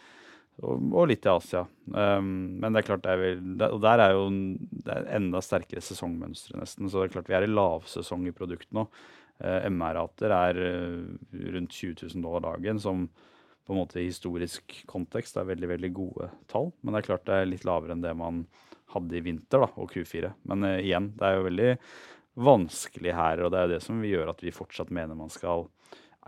og, 0.61 0.91
og, 0.91 1.07
litt 1.11 1.23
til 1.25 1.39
Asia. 1.39 1.65
Um, 1.95 2.59
men 2.61 2.73
det 2.73 2.83
er 2.83 2.91
klart 2.91 3.07
det 3.07 3.15
er 3.15 3.23
vel, 3.23 3.41
og 3.71 3.81
der 3.85 4.05
er 4.05 4.17
jo 4.17 4.27
det 4.31 4.97
er 4.97 5.09
enda 5.21 5.43
sterkere 5.45 5.85
sesongmønstre, 5.85 6.59
nesten. 6.61 6.91
Så 6.91 7.01
det 7.01 7.11
er 7.11 7.17
klart 7.19 7.33
vi 7.33 7.39
er 7.39 7.49
i 7.49 7.55
lavsesong 7.55 8.29
i 8.29 8.37
produktet 8.37 8.73
nå. 8.77 8.87
Uh, 9.41 9.65
MR-rater 9.73 10.35
er 10.37 10.59
eh, 10.61 11.45
rundt 11.55 11.73
20 11.73 11.95
000 12.13 12.25
dollar 12.27 12.43
dagen, 12.45 12.77
som 12.83 13.07
på 13.67 13.75
en 13.75 13.81
måte 13.83 14.03
historisk 14.03 14.81
kontekst 14.91 15.39
er 15.39 15.49
veldig 15.49 15.71
veldig 15.75 15.91
gode 15.95 16.31
tall. 16.51 16.71
Men 16.81 16.95
det 16.95 17.03
er 17.03 17.09
klart 17.11 17.27
det 17.29 17.37
er 17.39 17.51
litt 17.51 17.67
lavere 17.69 17.97
enn 17.97 18.05
det 18.05 18.15
man 18.19 18.45
hadde 18.95 19.19
i 19.19 19.23
vinter 19.25 19.63
da, 19.63 19.71
og 19.79 19.93
Q4. 19.93 20.33
Men 20.51 20.67
uh, 20.67 20.79
igjen, 20.81 21.13
det 21.19 21.29
er 21.29 21.37
jo 21.37 21.47
veldig 21.47 21.71
vanskelig 22.51 23.15
her. 23.15 23.45
Og 23.45 23.53
det 23.55 23.63
er 23.63 23.73
det 23.75 23.83
som 23.85 24.03
gjør 24.05 24.33
at 24.35 24.43
vi 24.45 24.55
fortsatt 24.55 24.93
mener 24.95 25.19
man 25.19 25.33
skal 25.33 25.69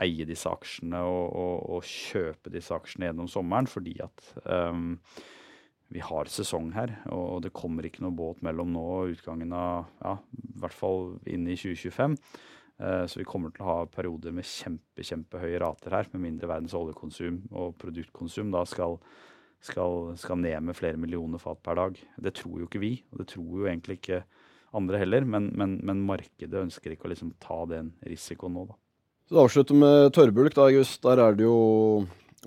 eie 0.03 0.25
disse 0.29 0.49
aksjene 0.49 1.03
og, 1.05 1.25
og, 1.37 1.57
og 1.77 1.87
kjøpe 1.87 2.53
disse 2.53 2.73
aksjene 2.75 3.11
gjennom 3.11 3.29
sommeren, 3.31 3.69
fordi 3.69 3.99
at 4.03 4.25
um, 4.47 4.97
vi 5.93 6.01
har 6.01 6.31
sesong 6.33 6.71
her, 6.73 6.95
og 7.13 7.43
det 7.45 7.53
kommer 7.53 7.85
ikke 7.85 8.05
noe 8.05 8.17
båt 8.17 8.41
mellom 8.45 8.73
nå 8.73 8.83
og 8.95 9.13
utgangen 9.13 9.53
av 9.53 9.91
ja, 10.01 10.17
i 10.41 10.55
hvert 10.63 10.77
fall 10.77 11.13
inn 11.29 11.45
i 11.45 11.59
2025. 11.59 12.17
Uh, 12.83 13.05
så 13.07 13.21
vi 13.21 13.27
kommer 13.29 13.53
til 13.55 13.63
å 13.63 13.69
ha 13.69 13.91
perioder 13.91 14.35
med 14.35 14.47
kjempe, 14.49 15.05
kjempehøye 15.07 15.61
rater 15.63 15.95
her, 15.95 16.09
med 16.11 16.25
mindre 16.25 16.51
verdens 16.51 16.75
oljekonsum 16.75 17.45
og 17.55 17.77
produktkonsum 17.79 18.51
da 18.51 18.65
skal, 18.67 18.97
skal, 19.63 20.17
skal, 20.19 20.41
ned 20.43 20.67
med 20.67 20.79
flere 20.79 20.99
millioner 20.99 21.39
fat 21.43 21.63
per 21.63 21.79
dag. 21.79 22.01
Det 22.27 22.35
tror 22.41 22.59
jo 22.59 22.67
ikke 22.67 22.83
vi, 22.83 22.97
og 23.13 23.23
det 23.23 23.29
tror 23.35 23.61
jo 23.61 23.69
egentlig 23.69 24.01
ikke 24.01 24.25
andre 24.75 24.99
heller, 24.99 25.29
men, 25.29 25.53
men, 25.55 25.77
men 25.85 26.03
markedet 26.09 26.65
ønsker 26.65 26.95
ikke 26.95 27.07
å 27.07 27.13
liksom 27.13 27.37
ta 27.43 27.61
den 27.71 27.93
risikoen 28.09 28.57
nå, 28.57 28.67
da. 28.73 28.79
Så 29.29 29.37
det 29.37 29.45
avslutter 29.45 29.79
med 29.79 30.11
tørrbulk. 30.17 30.57
da, 30.57 30.67
August. 30.67 30.99
Der 31.05 31.21
er 31.23 31.37
det 31.39 31.47
jo 31.47 31.59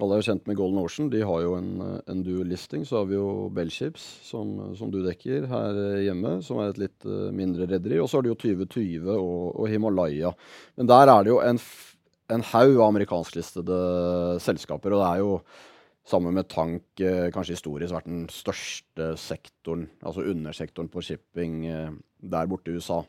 Alle 0.03 0.17
er 0.17 0.19
jo 0.19 0.27
kjent 0.27 0.49
med 0.49 0.57
Golden 0.59 0.81
Ocean. 0.81 1.07
De 1.07 1.21
har 1.23 1.43
jo 1.45 1.53
en, 1.55 1.69
en 2.11 2.23
dual 2.25 2.49
listing. 2.51 2.81
Så 2.83 2.97
har 2.99 3.05
vi 3.07 3.15
jo 3.15 3.47
Bellships, 3.55 4.03
som, 4.27 4.57
som, 4.75 4.89
du 4.91 4.99
dekker 5.05 5.45
her 5.47 5.77
hjemme, 6.03 6.33
som 6.43 6.59
er 6.59 6.73
et 6.73 6.81
litt 6.81 7.05
uh, 7.07 7.29
mindre 7.31 7.67
rederi. 7.69 8.01
Og 8.03 8.09
så 8.11 8.19
har 8.19 8.25
du 8.25 8.33
jo 8.33 8.39
2020 8.41 9.07
og, 9.13 9.53
og, 9.53 9.69
Himalaya. 9.71 10.33
Men 10.75 10.89
der 10.91 11.11
er 11.13 11.23
det 11.23 11.31
jo 11.31 11.39
en, 11.39 11.61
en 12.35 12.43
haug 12.51 12.73
av 12.73 12.89
amerikansklistede 12.89 13.79
selskaper. 14.43 14.91
Og 14.91 14.99
det 14.99 15.07
er 15.13 15.23
jo 15.23 15.37
sammen 16.05 16.35
med 16.37 16.51
tank 16.51 17.01
kanskje 17.33 17.55
historisk 17.55 17.95
vært 17.95 18.09
den 18.11 18.27
største 18.29 19.07
sektoren, 19.17 19.87
altså 20.05 20.27
undersektoren 20.27 20.91
på 20.93 21.01
shipping 21.01 21.63
der 21.65 22.51
borte 22.51 22.69
i 22.69 22.77
USA. 22.77 22.99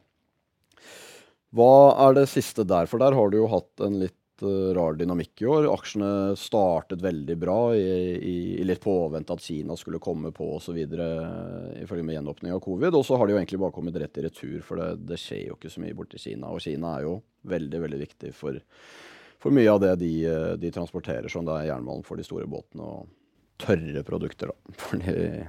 Hva 1.53 1.73
er 2.07 2.17
det 2.17 2.31
siste 2.31 2.65
der? 2.65 2.89
For 2.89 3.03
der 3.03 3.13
har 3.19 3.29
du 3.29 3.37
jo 3.43 3.51
hatt 3.53 3.85
en 3.85 3.99
litt 4.01 4.17
uh, 4.43 4.75
rar 4.77 4.97
dynamikk 4.99 5.43
i 5.43 5.49
år. 5.51 5.67
Aksjene 5.73 6.37
startet 6.39 7.03
veldig 7.03 7.37
bra 7.41 7.59
i, 7.77 7.87
i, 8.17 8.37
i 8.61 8.65
litt 8.67 8.83
påvente 8.83 9.35
at 9.35 9.45
Kina 9.45 9.77
skulle 9.79 10.01
komme 10.03 10.33
på 10.35 10.49
osv. 10.57 10.79
ifølge 10.79 12.05
med 12.05 12.17
gjenåpning 12.19 12.55
av 12.55 12.63
covid. 12.65 12.95
Og 12.95 13.05
så 13.07 13.17
har 13.17 13.27
de 13.27 13.37
jo 13.37 13.41
egentlig 13.41 13.61
bare 13.63 13.77
kommet 13.77 13.99
rett 14.01 14.19
i 14.19 14.27
retur, 14.27 14.61
for 14.67 14.83
det, 14.83 14.89
det 15.09 15.21
skjer 15.23 15.51
jo 15.51 15.59
ikke 15.59 15.73
så 15.73 15.85
mye 15.85 15.97
borti 15.99 16.21
Kina. 16.23 16.53
Og 16.53 16.65
Kina 16.65 16.97
er 16.97 17.07
jo 17.09 17.19
veldig, 17.47 17.83
veldig 17.87 18.01
viktig 18.03 18.33
for, 18.37 18.61
for 19.43 19.55
mye 19.55 19.73
av 19.73 19.83
det 19.85 19.95
de, 20.03 20.13
de, 20.61 20.73
transporterer, 20.75 21.31
som 21.33 21.47
det 21.47 21.61
er 21.61 21.71
jernbanen 21.73 22.07
for 22.07 22.19
de 22.19 22.27
store 22.27 22.49
båtene. 22.51 22.83
og 22.83 23.63
tørre 23.63 24.03
produkter, 24.05 24.53
da, 24.53 24.77
for 24.83 25.01
de, 25.01 25.45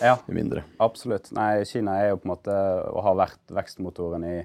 ja, 0.00 0.16
de 0.24 0.34
mindre. 0.34 0.64
Absolutt. 0.80 1.28
Nei, 1.36 1.66
Kina 1.68 1.98
er 2.00 2.14
jo 2.14 2.20
på 2.22 2.28
en 2.28 2.36
måte, 2.38 2.60
og 2.88 3.04
har 3.04 3.24
vært 3.26 3.56
vekstmotoren 3.60 4.24
i 4.24 4.36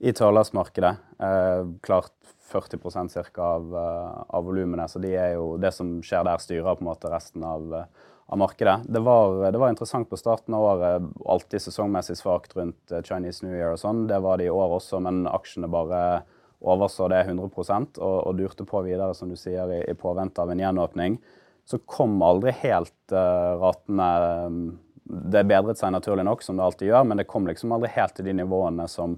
i 0.00 0.12
tørrlastmarkedet. 0.16 0.96
Eh, 1.20 1.66
klart 1.84 2.12
40 2.50 3.32
ca. 3.32 3.42
av, 3.42 3.74
uh, 3.74 4.24
av 4.28 4.44
volumene. 4.44 4.88
Så 4.88 4.98
de 4.98 5.12
jo, 5.14 5.56
det 5.60 5.72
som 5.76 6.00
skjer 6.02 6.24
der, 6.26 6.42
styrer 6.42 6.76
på 6.76 6.84
en 6.84 6.90
måte 6.90 7.10
resten 7.12 7.44
av, 7.46 7.66
uh, 7.72 8.10
av 8.26 8.40
markedet. 8.42 8.80
Det 8.88 9.02
var, 9.06 9.52
det 9.52 9.58
var, 9.58 9.70
interessant 9.70 10.10
på 10.10 10.18
starten 10.18 10.54
av 10.54 10.66
året. 10.66 11.08
Alltid 11.26 11.62
sesongmessig 11.62 12.18
svakt 12.18 12.56
rundt 12.58 12.92
uh, 12.92 13.02
Chinese 13.02 13.46
New 13.46 13.56
Year 13.56 13.74
og 13.74 13.82
sånn. 13.82 14.04
Det 14.10 14.20
var 14.24 14.40
det 14.40 14.50
i 14.50 14.54
år 14.54 14.76
også, 14.80 15.02
men 15.06 15.24
aksjene 15.30 15.70
bare 15.70 16.02
overså 16.60 17.08
det 17.08 17.22
100% 17.24 17.98
og, 18.02 18.16
og 18.28 18.36
durte 18.36 18.66
på 18.68 18.82
videre, 18.84 19.14
som 19.16 19.30
du 19.32 19.38
sier, 19.38 19.70
i, 19.72 19.82
i 19.88 19.96
påvente 19.96 20.42
av 20.42 20.52
en 20.52 20.60
gjenåpning. 20.60 21.16
Så 21.64 21.78
kom 21.88 22.18
aldri 22.24 22.52
helt 22.64 23.12
ratene 23.12 24.06
Det 25.30 25.42
bedret 25.46 25.78
seg 25.78 25.92
naturlig 25.94 26.24
nok, 26.26 26.42
som 26.42 26.58
det 26.58 26.64
alltid 26.64 26.90
gjør, 26.90 27.06
men 27.06 27.20
det 27.20 27.28
kom 27.30 27.46
liksom 27.46 27.72
aldri 27.72 27.90
helt 27.94 28.14
til 28.16 28.26
de 28.26 28.34
nivåene 28.40 28.86
som 28.90 29.16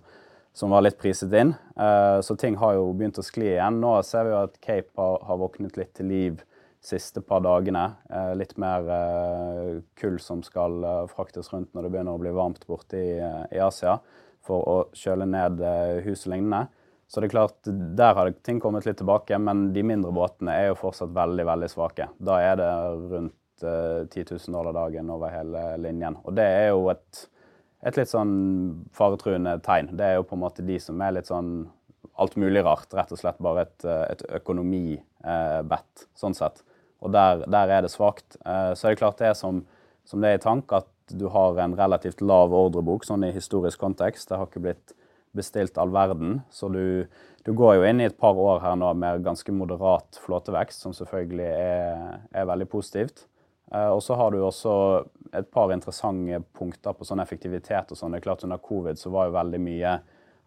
som 0.52 0.70
var 0.70 0.84
litt 0.84 0.98
priset 1.00 1.32
inn. 1.32 1.54
Uh, 1.78 2.20
så 2.20 2.36
ting 2.36 2.56
har 2.60 2.76
jo 2.76 2.90
begynt 2.96 3.20
å 3.20 3.24
skli 3.24 3.54
igjen. 3.54 3.80
Nå 3.80 3.94
ser 4.06 4.28
vi 4.28 4.34
jo 4.34 4.42
at 4.44 4.58
Cape 4.64 4.92
har, 5.00 5.22
har 5.26 5.40
våknet 5.40 5.78
litt 5.80 5.94
til 5.96 6.10
liv 6.12 6.42
siste 6.82 7.22
par 7.24 7.44
dagene. 7.44 7.86
Uh, 8.12 8.34
litt 8.36 8.54
mer 8.60 8.88
uh, 8.90 9.80
kull 9.98 10.20
som 10.20 10.42
skal 10.44 10.84
fraktes 11.12 11.52
rundt 11.54 11.72
når 11.72 11.86
det 11.86 11.94
begynner 11.94 12.18
å 12.18 12.22
bli 12.22 12.34
varmt 12.36 12.66
borte 12.68 13.00
i, 13.00 13.16
i 13.54 13.62
Asia, 13.62 13.98
for 14.44 14.68
å 14.68 14.78
kjøle 14.96 15.28
ned 15.30 15.60
hus 16.04 16.26
og 16.26 16.34
lignende. 16.34 16.66
Så 17.06 17.20
det 17.20 17.28
er 17.28 17.34
klart, 17.34 17.58
Der 17.68 18.16
har 18.16 18.30
ting 18.42 18.58
kommet 18.60 18.86
litt 18.88 18.96
tilbake, 18.98 19.36
men 19.38 19.68
de 19.74 19.84
mindre 19.84 20.10
båtene 20.16 20.54
er 20.56 20.70
jo 20.70 20.80
fortsatt 20.80 21.12
veldig 21.14 21.44
veldig 21.46 21.68
svake. 21.68 22.08
Da 22.18 22.38
er 22.40 22.56
det 22.58 22.70
rundt 23.12 23.36
10 23.62 24.24
000 24.32 24.56
dollar 24.56 24.74
dagen 24.74 25.10
over 25.12 25.30
hele 25.30 25.76
linjen. 25.78 26.16
Og 26.24 26.34
det 26.34 26.46
er 26.48 26.72
jo 26.72 26.88
et 26.90 27.20
et 27.82 27.98
litt 27.98 28.10
sånn 28.10 28.34
faretruende 28.94 29.56
tegn. 29.66 29.90
Det 29.98 30.06
er 30.06 30.18
jo 30.18 30.26
på 30.28 30.36
en 30.38 30.44
måte 30.44 30.64
de 30.66 30.78
som 30.80 31.00
er 31.02 31.16
litt 31.16 31.30
sånn 31.30 31.54
alt 32.22 32.36
mulig 32.38 32.62
rart. 32.64 32.92
Rett 32.94 33.12
og 33.14 33.20
slett 33.20 33.40
bare 33.42 33.66
et, 33.66 33.86
et 33.86 34.24
økonomibett, 34.40 36.06
sånn 36.18 36.36
sett. 36.38 36.62
Og 37.02 37.10
der, 37.14 37.42
der 37.50 37.76
er 37.78 37.84
det 37.84 37.90
svakt. 37.92 38.38
Eh, 38.46 38.72
så 38.78 38.88
er 38.88 38.94
det 38.94 39.02
klart 39.02 39.18
det 39.18 39.32
er 39.32 39.38
som, 39.38 39.64
som, 40.06 40.22
det 40.22 40.30
er 40.30 40.38
i 40.38 40.44
tank, 40.44 40.70
at 40.76 40.88
du 41.10 41.26
har 41.34 41.58
en 41.60 41.74
relativt 41.76 42.22
lav 42.22 42.54
ordrebok 42.54 43.06
sånn 43.06 43.26
i 43.26 43.32
historisk 43.34 43.82
kontekst. 43.82 44.30
Det 44.30 44.38
har 44.38 44.46
ikke 44.46 44.62
blitt 44.68 44.94
bestilt 45.36 45.78
all 45.80 45.90
verden. 45.92 46.40
Så 46.54 46.70
du, 46.70 47.08
du 47.42 47.52
går 47.58 47.80
jo 47.80 47.88
inn 47.88 48.04
i 48.04 48.06
et 48.06 48.18
par 48.20 48.38
år 48.38 48.62
her 48.62 48.78
nå 48.78 48.92
med 48.94 49.26
ganske 49.26 49.54
moderat 49.56 50.20
flåtevekst, 50.22 50.84
som 50.84 50.94
selvfølgelig 50.94 51.50
er, 51.50 52.20
er 52.30 52.48
veldig 52.52 52.70
positivt. 52.70 53.26
Eh, 53.74 53.88
og 53.88 54.02
så 54.04 54.16
har 54.20 54.32
du 54.32 54.42
også 54.42 54.74
et 55.32 55.48
par 55.52 55.72
interessante 55.72 56.42
punkter 56.56 56.96
på 56.96 57.06
sånn 57.08 57.22
effektivitet 57.24 57.92
og 57.92 57.98
sånn. 57.98 58.12
Det 58.12 58.20
er 58.20 58.26
klart 58.26 58.44
Under 58.44 58.60
covid 58.60 59.00
så 59.00 59.12
var 59.12 59.28
jo 59.28 59.38
veldig 59.38 59.60
mye 59.64 59.94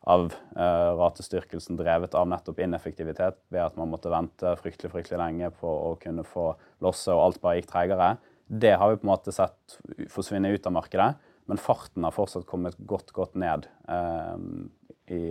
av 0.05 0.27
uh, 0.29 0.91
ratestyrkelsen 0.99 1.79
drevet 1.79 2.13
av 2.13 2.27
nettopp 2.29 2.59
ineffektivitet 2.61 3.39
ved 3.49 3.63
at 3.63 3.77
man 3.79 3.89
måtte 3.89 4.11
vente 4.13 4.51
fryktelig 4.59 4.91
fryktelig 4.93 5.17
lenge 5.17 5.47
på 5.57 5.65
å 5.65 5.95
kunne 5.97 6.21
få 6.21 6.51
losse, 6.85 7.09
og 7.09 7.23
alt 7.23 7.39
bare 7.41 7.57
gikk 7.57 7.71
tregere. 7.71 8.11
Det 8.45 8.75
har 8.77 8.91
vi 8.91 8.99
på 9.01 9.07
en 9.07 9.13
måte 9.15 9.33
sett 9.33 9.79
forsvinne 10.13 10.51
ut 10.53 10.69
av 10.69 10.75
markedet, 10.77 11.07
men 11.49 11.61
farten 11.61 12.05
har 12.05 12.13
fortsatt 12.13 12.45
kommet 12.45 12.77
godt, 12.85 13.09
godt 13.17 13.33
ned 13.41 13.65
uh, 13.89 14.38
i 15.09 15.23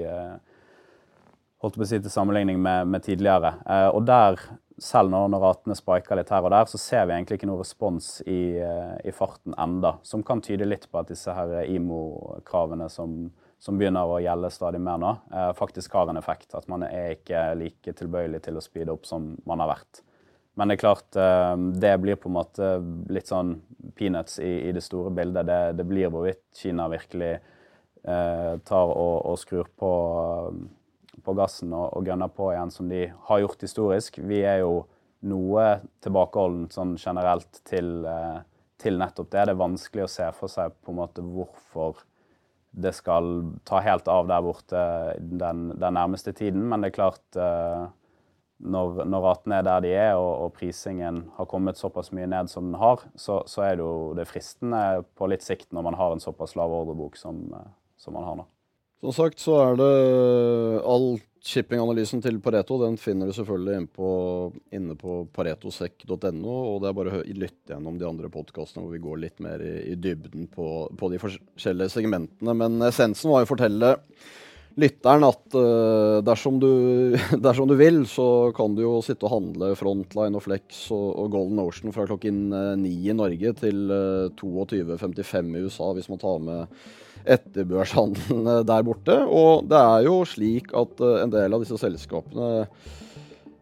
holdt 1.63 1.79
på 1.79 1.87
å 1.87 1.89
si 1.89 2.03
til 2.03 2.13
sammenligning 2.13 2.59
med, 2.61 2.91
med 2.91 3.07
tidligere. 3.07 3.55
og 3.95 4.03
der 4.05 4.43
selv 4.81 5.13
når, 5.13 5.29
når 5.31 5.43
ratene 5.45 5.77
spiker 5.79 6.19
litt 6.19 6.31
her 6.35 6.45
og 6.47 6.53
der, 6.55 6.67
så 6.71 6.81
ser 6.81 7.07
vi 7.07 7.15
egentlig 7.15 7.39
ikke 7.39 7.49
noe 7.51 7.63
respons 7.63 8.19
i, 8.27 8.57
eh, 8.59 8.95
i 9.07 9.13
farten 9.15 9.55
enda, 9.61 9.97
som 10.03 10.25
kan 10.27 10.43
tyde 10.43 10.67
litt 10.67 10.89
på 10.91 11.01
at 11.01 11.13
disse 11.13 11.35
her 11.35 11.69
IMO-kravene 11.71 12.89
som, 12.91 13.29
som, 13.63 13.79
begynner 13.79 14.11
å 14.11 14.19
gjelde 14.25 14.51
stadig 14.55 14.83
mer 14.83 14.99
nå, 15.03 15.13
eh, 15.31 15.53
faktisk 15.59 15.95
har 15.95 16.11
en 16.11 16.19
effekt. 16.19 16.51
At 16.59 16.67
man 16.71 16.87
er 16.89 17.15
ikke 17.15 17.47
like 17.61 17.95
tilbøyelig 17.95 18.43
til 18.49 18.59
å 18.59 18.65
speede 18.65 18.95
opp 18.95 19.07
som 19.07 19.33
man 19.47 19.63
har 19.63 19.77
vært. 19.77 20.03
Men 20.55 20.71
det 20.71 20.77
er 20.77 20.85
klart, 20.85 21.09
eh, 21.19 21.57
det 21.83 21.97
blir 22.03 22.19
på 22.19 22.31
en 22.31 22.39
måte 22.39 22.71
litt 23.15 23.31
sånn 23.31 23.57
peanuts 23.99 24.39
i, 24.43 24.69
i 24.69 24.75
det 24.75 24.83
store 24.87 25.15
bildet. 25.15 25.47
Det, 25.51 25.61
det, 25.79 25.87
blir 25.87 26.11
hvorvidt 26.11 26.45
Kina 26.59 26.87
virkelig 26.91 27.35
eh, 27.35 28.55
tar 28.67 28.95
og, 28.95 29.17
og 29.31 29.39
skrur 29.39 29.71
på 29.79 29.93
på 31.25 31.35
gassen 31.39 31.73
og, 31.77 31.91
og 31.99 32.09
gønner 32.09 32.33
på 32.33 32.51
igjen, 32.53 32.73
som 32.75 32.91
de 32.91 33.07
har 33.29 33.43
gjort 33.43 33.65
historisk. 33.67 34.19
Vi 34.23 34.43
er 34.43 34.63
jo 34.65 34.85
noe 35.29 35.67
tilbakeholdent 36.05 36.75
sånn 36.75 36.97
generelt 37.01 37.63
til, 37.69 38.05
eh, 38.09 38.41
til, 38.81 38.99
nettopp 39.01 39.31
det. 39.33 39.47
Det 39.47 39.55
er 39.55 39.63
vanskelig 39.63 40.07
å 40.07 40.13
se 40.13 40.29
for 40.37 40.53
seg 40.53 40.75
på 40.85 40.93
en 40.93 41.01
måte 41.01 41.25
hvorfor 41.25 42.03
det 42.75 42.91
skal 42.97 43.53
ta 43.67 43.79
helt 43.85 44.09
av 44.11 44.27
der 44.27 44.43
borte 44.43 44.81
den, 45.19 45.69
den 45.79 45.95
nærmeste 45.95 46.35
tiden. 46.35 46.67
Men 46.69 46.83
det 46.83 46.91
er 46.91 46.99
klart 46.99 47.39
eh, 47.39 47.85
når, 48.65 49.05
når 49.11 49.25
ratene 49.29 49.61
er 49.61 49.67
der 49.67 49.85
de 49.85 49.93
er, 49.95 50.13
og, 50.19 50.33
og, 50.47 50.53
prisingen 50.59 51.25
har 51.39 51.49
kommet 51.51 51.79
såpass 51.81 52.13
mye 52.17 52.29
ned 52.31 52.51
som 52.51 52.71
den 52.71 52.81
har, 52.81 53.05
så, 53.15 53.43
så, 53.51 53.65
er 53.67 53.79
det 53.79 53.87
jo 53.87 54.13
det 54.19 54.29
fristende 54.31 55.05
på 55.19 55.29
litt 55.31 55.47
sikt 55.47 55.71
når 55.75 55.89
man 55.91 55.99
har 56.01 56.15
en 56.15 56.23
såpass 56.23 56.57
lav 56.59 56.73
ordrebok 56.83 57.19
som, 57.21 57.47
eh, 57.55 57.73
som 58.01 58.17
man 58.19 58.29
har 58.29 58.43
nå. 58.43 58.49
Som 59.03 59.17
sagt 59.17 59.43
så 59.43 59.57
er 59.61 59.81
det 59.81 59.95
all 60.87 61.15
shippinganalysen 61.45 62.23
til 62.25 62.39
Pareto 62.43 62.79
den 62.81 62.97
finner 63.01 63.29
du 63.29 63.35
selvfølgelig 63.37 63.81
inne 63.81 63.91
på, 63.93 64.11
inne 64.75 64.97
på 64.97 65.19
paretosek.no. 65.35 66.55
Og 66.55 66.79
det 66.83 66.89
er 66.89 66.97
bare 66.97 67.19
å 67.19 67.25
lytte 67.27 67.75
gjennom 67.75 67.99
de 68.01 68.09
andre 68.09 68.31
podkastene 68.33 68.85
hvor 68.85 68.95
vi 68.95 69.03
går 69.05 69.21
litt 69.27 69.45
mer 69.45 69.61
i, 69.65 69.75
i 69.93 69.99
dybden 70.01 70.49
på, 70.53 70.69
på, 70.97 71.13
de 71.13 71.21
forskjellige 71.21 71.93
segmentene. 71.99 72.57
Men 72.57 72.81
essensen 72.89 73.33
var 73.33 73.45
jo 73.45 73.51
å 73.51 73.53
fortelle 73.53 73.93
lytteren 74.81 75.29
at 75.29 75.55
uh, 75.55 76.19
dersom, 76.27 76.57
du, 76.63 76.73
dersom, 77.47 77.69
du, 77.71 77.77
vil, 77.79 78.03
så 78.11 78.27
kan 78.57 78.75
du 78.75 78.83
jo 78.87 78.97
sitte 79.05 79.29
og 79.29 79.37
handle 79.37 79.75
Frontline 79.79 80.41
og 80.41 80.49
Flex 80.49 80.87
og, 80.97 81.09
og 81.21 81.33
Golden 81.37 81.61
Ocean 81.63 81.95
fra 81.95 82.09
klokken 82.09 82.41
ni 82.81 82.97
i 83.05 83.15
Norge 83.15 83.53
til 83.61 83.85
uh, 83.93 84.33
eh, 84.33 84.41
22.55 84.41 85.53
i 85.53 85.67
USA, 85.69 85.93
hvis 85.95 86.11
man 86.11 86.25
tar 86.25 86.41
med 86.43 86.79
etterbørshandelen 87.25 88.67
der 88.69 88.85
borte. 88.87 89.17
Og 89.25 89.65
det 89.71 89.81
er 89.81 90.05
jo 90.09 90.21
slik 90.29 90.75
at 90.77 91.01
eh, 91.01 91.23
en 91.25 91.33
del 91.33 91.57
av 91.57 91.65
disse 91.65 91.79
selskapene 91.81 92.69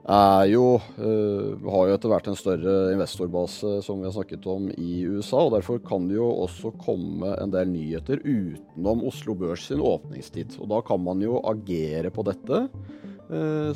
er 0.03 0.49
jo 0.51 0.81
uh, 0.99 1.51
har 1.63 1.85
jo 1.87 1.95
etter 1.95 2.11
hvert 2.11 2.27
en 2.27 2.35
større 2.35 2.73
investorbase 2.91 3.77
som 3.87 4.01
vi 4.01 4.09
har 4.09 4.15
snakket 4.17 4.49
om 4.51 4.65
i 4.75 5.05
USA. 5.07 5.45
og 5.45 5.53
Derfor 5.55 5.79
kan 5.79 6.09
det 6.11 6.17
jo 6.17 6.27
også 6.43 6.73
komme 6.83 7.31
en 7.39 7.53
del 7.55 7.71
nyheter 7.71 8.19
utenom 8.25 9.05
Oslo 9.07 9.37
Børs 9.39 9.69
sin 9.71 9.79
åpningstid. 9.79 10.59
og 10.59 10.73
Da 10.75 10.81
kan 10.89 11.05
man 11.05 11.23
jo 11.23 11.39
agere 11.47 12.11
på 12.11 12.27
dette. 12.27 12.65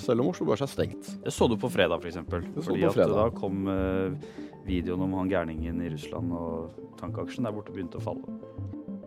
Selv 0.02 0.24
om 0.24 0.32
Oslo 0.32 0.48
Børs 0.50 0.66
er 0.66 0.72
stengt. 0.72 1.12
Det 1.22 1.30
så 1.32 1.46
du 1.46 1.54
på 1.62 1.70
fredag, 1.70 2.02
f.eks. 2.02 2.18
For 2.26 2.72
Fordi 2.72 2.88
at 2.90 2.98
da 3.14 3.30
kom 3.30 3.70
videoen 4.66 5.06
om 5.06 5.14
han 5.20 5.30
gærningen 5.30 5.78
i 5.86 5.94
Russland, 5.94 6.34
og 6.34 6.98
tankaksjen 7.00 7.46
der 7.46 7.54
borte 7.54 7.74
begynte 7.74 8.02
å 8.02 8.06
falle. 8.10 8.38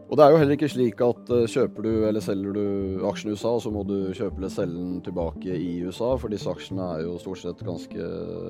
Og 0.09 0.17
det 0.17 0.25
er 0.25 0.33
jo 0.33 0.37
heller 0.41 0.55
ikke 0.57 0.71
slik 0.73 1.01
at 1.05 1.27
uh, 1.29 1.43
kjøper 1.45 1.85
du 1.85 1.91
eller 2.09 2.23
selger 2.23 2.55
du 2.57 3.03
aksjen 3.05 3.29
i 3.29 3.35
USA, 3.37 3.51
så 3.61 3.69
må 3.73 3.83
du 3.85 4.09
kjøpe 4.17 4.41
eller 4.41 4.53
selge 4.53 4.77
den 4.79 4.99
tilbake 5.05 5.53
i 5.53 5.73
USA, 5.85 6.15
for 6.17 6.33
disse 6.33 6.49
aksjene 6.49 6.87
er 6.95 7.03
jo 7.05 7.17
stort 7.21 7.43
sett 7.43 7.61
ganske 7.65 8.07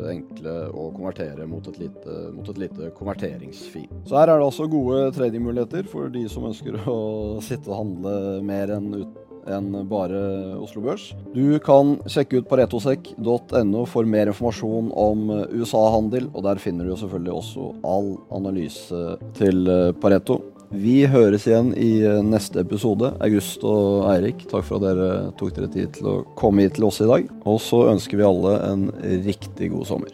enkle 0.08 0.54
å 0.72 0.88
konvertere 0.95 1.48
mot 1.52 1.65
et 1.67 1.82
lite, 1.82 2.19
mot 2.36 2.48
et 2.48 2.62
lite 2.63 2.91
konverteringsfee. 2.95 3.89
Så 4.08 4.15
her 4.15 4.32
er 4.32 4.39
det 4.39 4.48
altså 4.48 4.69
gode 4.72 5.10
tradingmuligheter 5.17 5.89
for 5.91 6.08
de 6.13 6.24
som 6.32 6.48
ønsker 6.48 6.80
å 6.88 7.00
sitte 7.43 7.67
og 7.67 7.82
handle 7.82 8.13
mer 8.48 8.78
enn 8.80 8.93
ut 9.02 9.26
enn 9.50 9.72
bare 9.89 10.19
Oslo 10.60 10.84
Børs. 10.84 11.10
Du 11.34 11.58
kan 11.63 11.95
sjekke 12.12 12.41
ut 12.41 12.50
paretosek.no 12.52 13.84
for 13.89 14.06
mer 14.06 14.30
informasjon 14.30 14.91
om 14.93 15.26
USA-handel, 15.56 16.30
og 16.36 16.45
der 16.45 16.62
finner 16.62 16.86
du 16.86 16.93
selvfølgelig 17.00 17.34
også 17.39 17.72
all 17.88 18.13
analyse 18.36 19.17
til 19.39 19.65
Pareto. 20.04 20.41
Vi 20.69 21.01
høres 21.10 21.47
igjen 21.49 21.71
i 21.73 22.03
eh, 22.05 22.19
neste 22.21 22.62
episode. 22.62 23.15
August 23.25 23.63
og 23.65 24.05
Eirik, 24.12 24.43
takk 24.51 24.67
for 24.67 24.77
at 24.77 24.86
dere 24.86 25.08
tok 25.39 25.55
dere 25.55 25.69
tid 25.73 25.95
til 25.97 26.10
å 26.12 26.17
komme 26.38 26.67
hit 26.67 26.75
til 26.77 26.86
oss 26.86 26.99
i 27.01 27.08
dag. 27.10 27.25
Og 27.49 27.58
så 27.63 27.88
ønsker 27.89 28.19
vi 28.19 28.27
alle 28.27 28.51
en 28.67 28.84
riktig 29.25 29.71
god 29.73 29.88
sommer. 29.89 30.13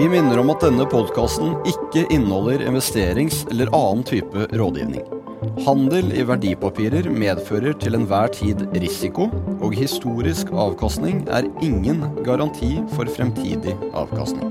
Vi 0.00 0.08
minner 0.08 0.40
om 0.42 0.50
at 0.50 0.64
denne 0.64 0.86
podkasten 0.90 1.54
ikke 1.68 2.06
inneholder 2.10 2.64
investerings- 2.66 3.44
eller 3.50 3.70
annen 3.76 4.02
type 4.10 4.48
rådgivning. 4.50 5.06
Handel 5.66 6.10
i 6.16 6.24
verdipapirer 6.26 7.06
medfører 7.14 7.78
til 7.80 7.98
enhver 7.98 8.32
tid 8.34 8.66
risiko, 8.74 9.28
og 9.60 9.76
historisk 9.78 10.50
avkastning 10.50 11.22
er 11.30 11.46
ingen 11.62 12.02
garanti 12.26 12.74
for 12.96 13.08
fremtidig 13.12 13.76
avkastning. 13.94 14.50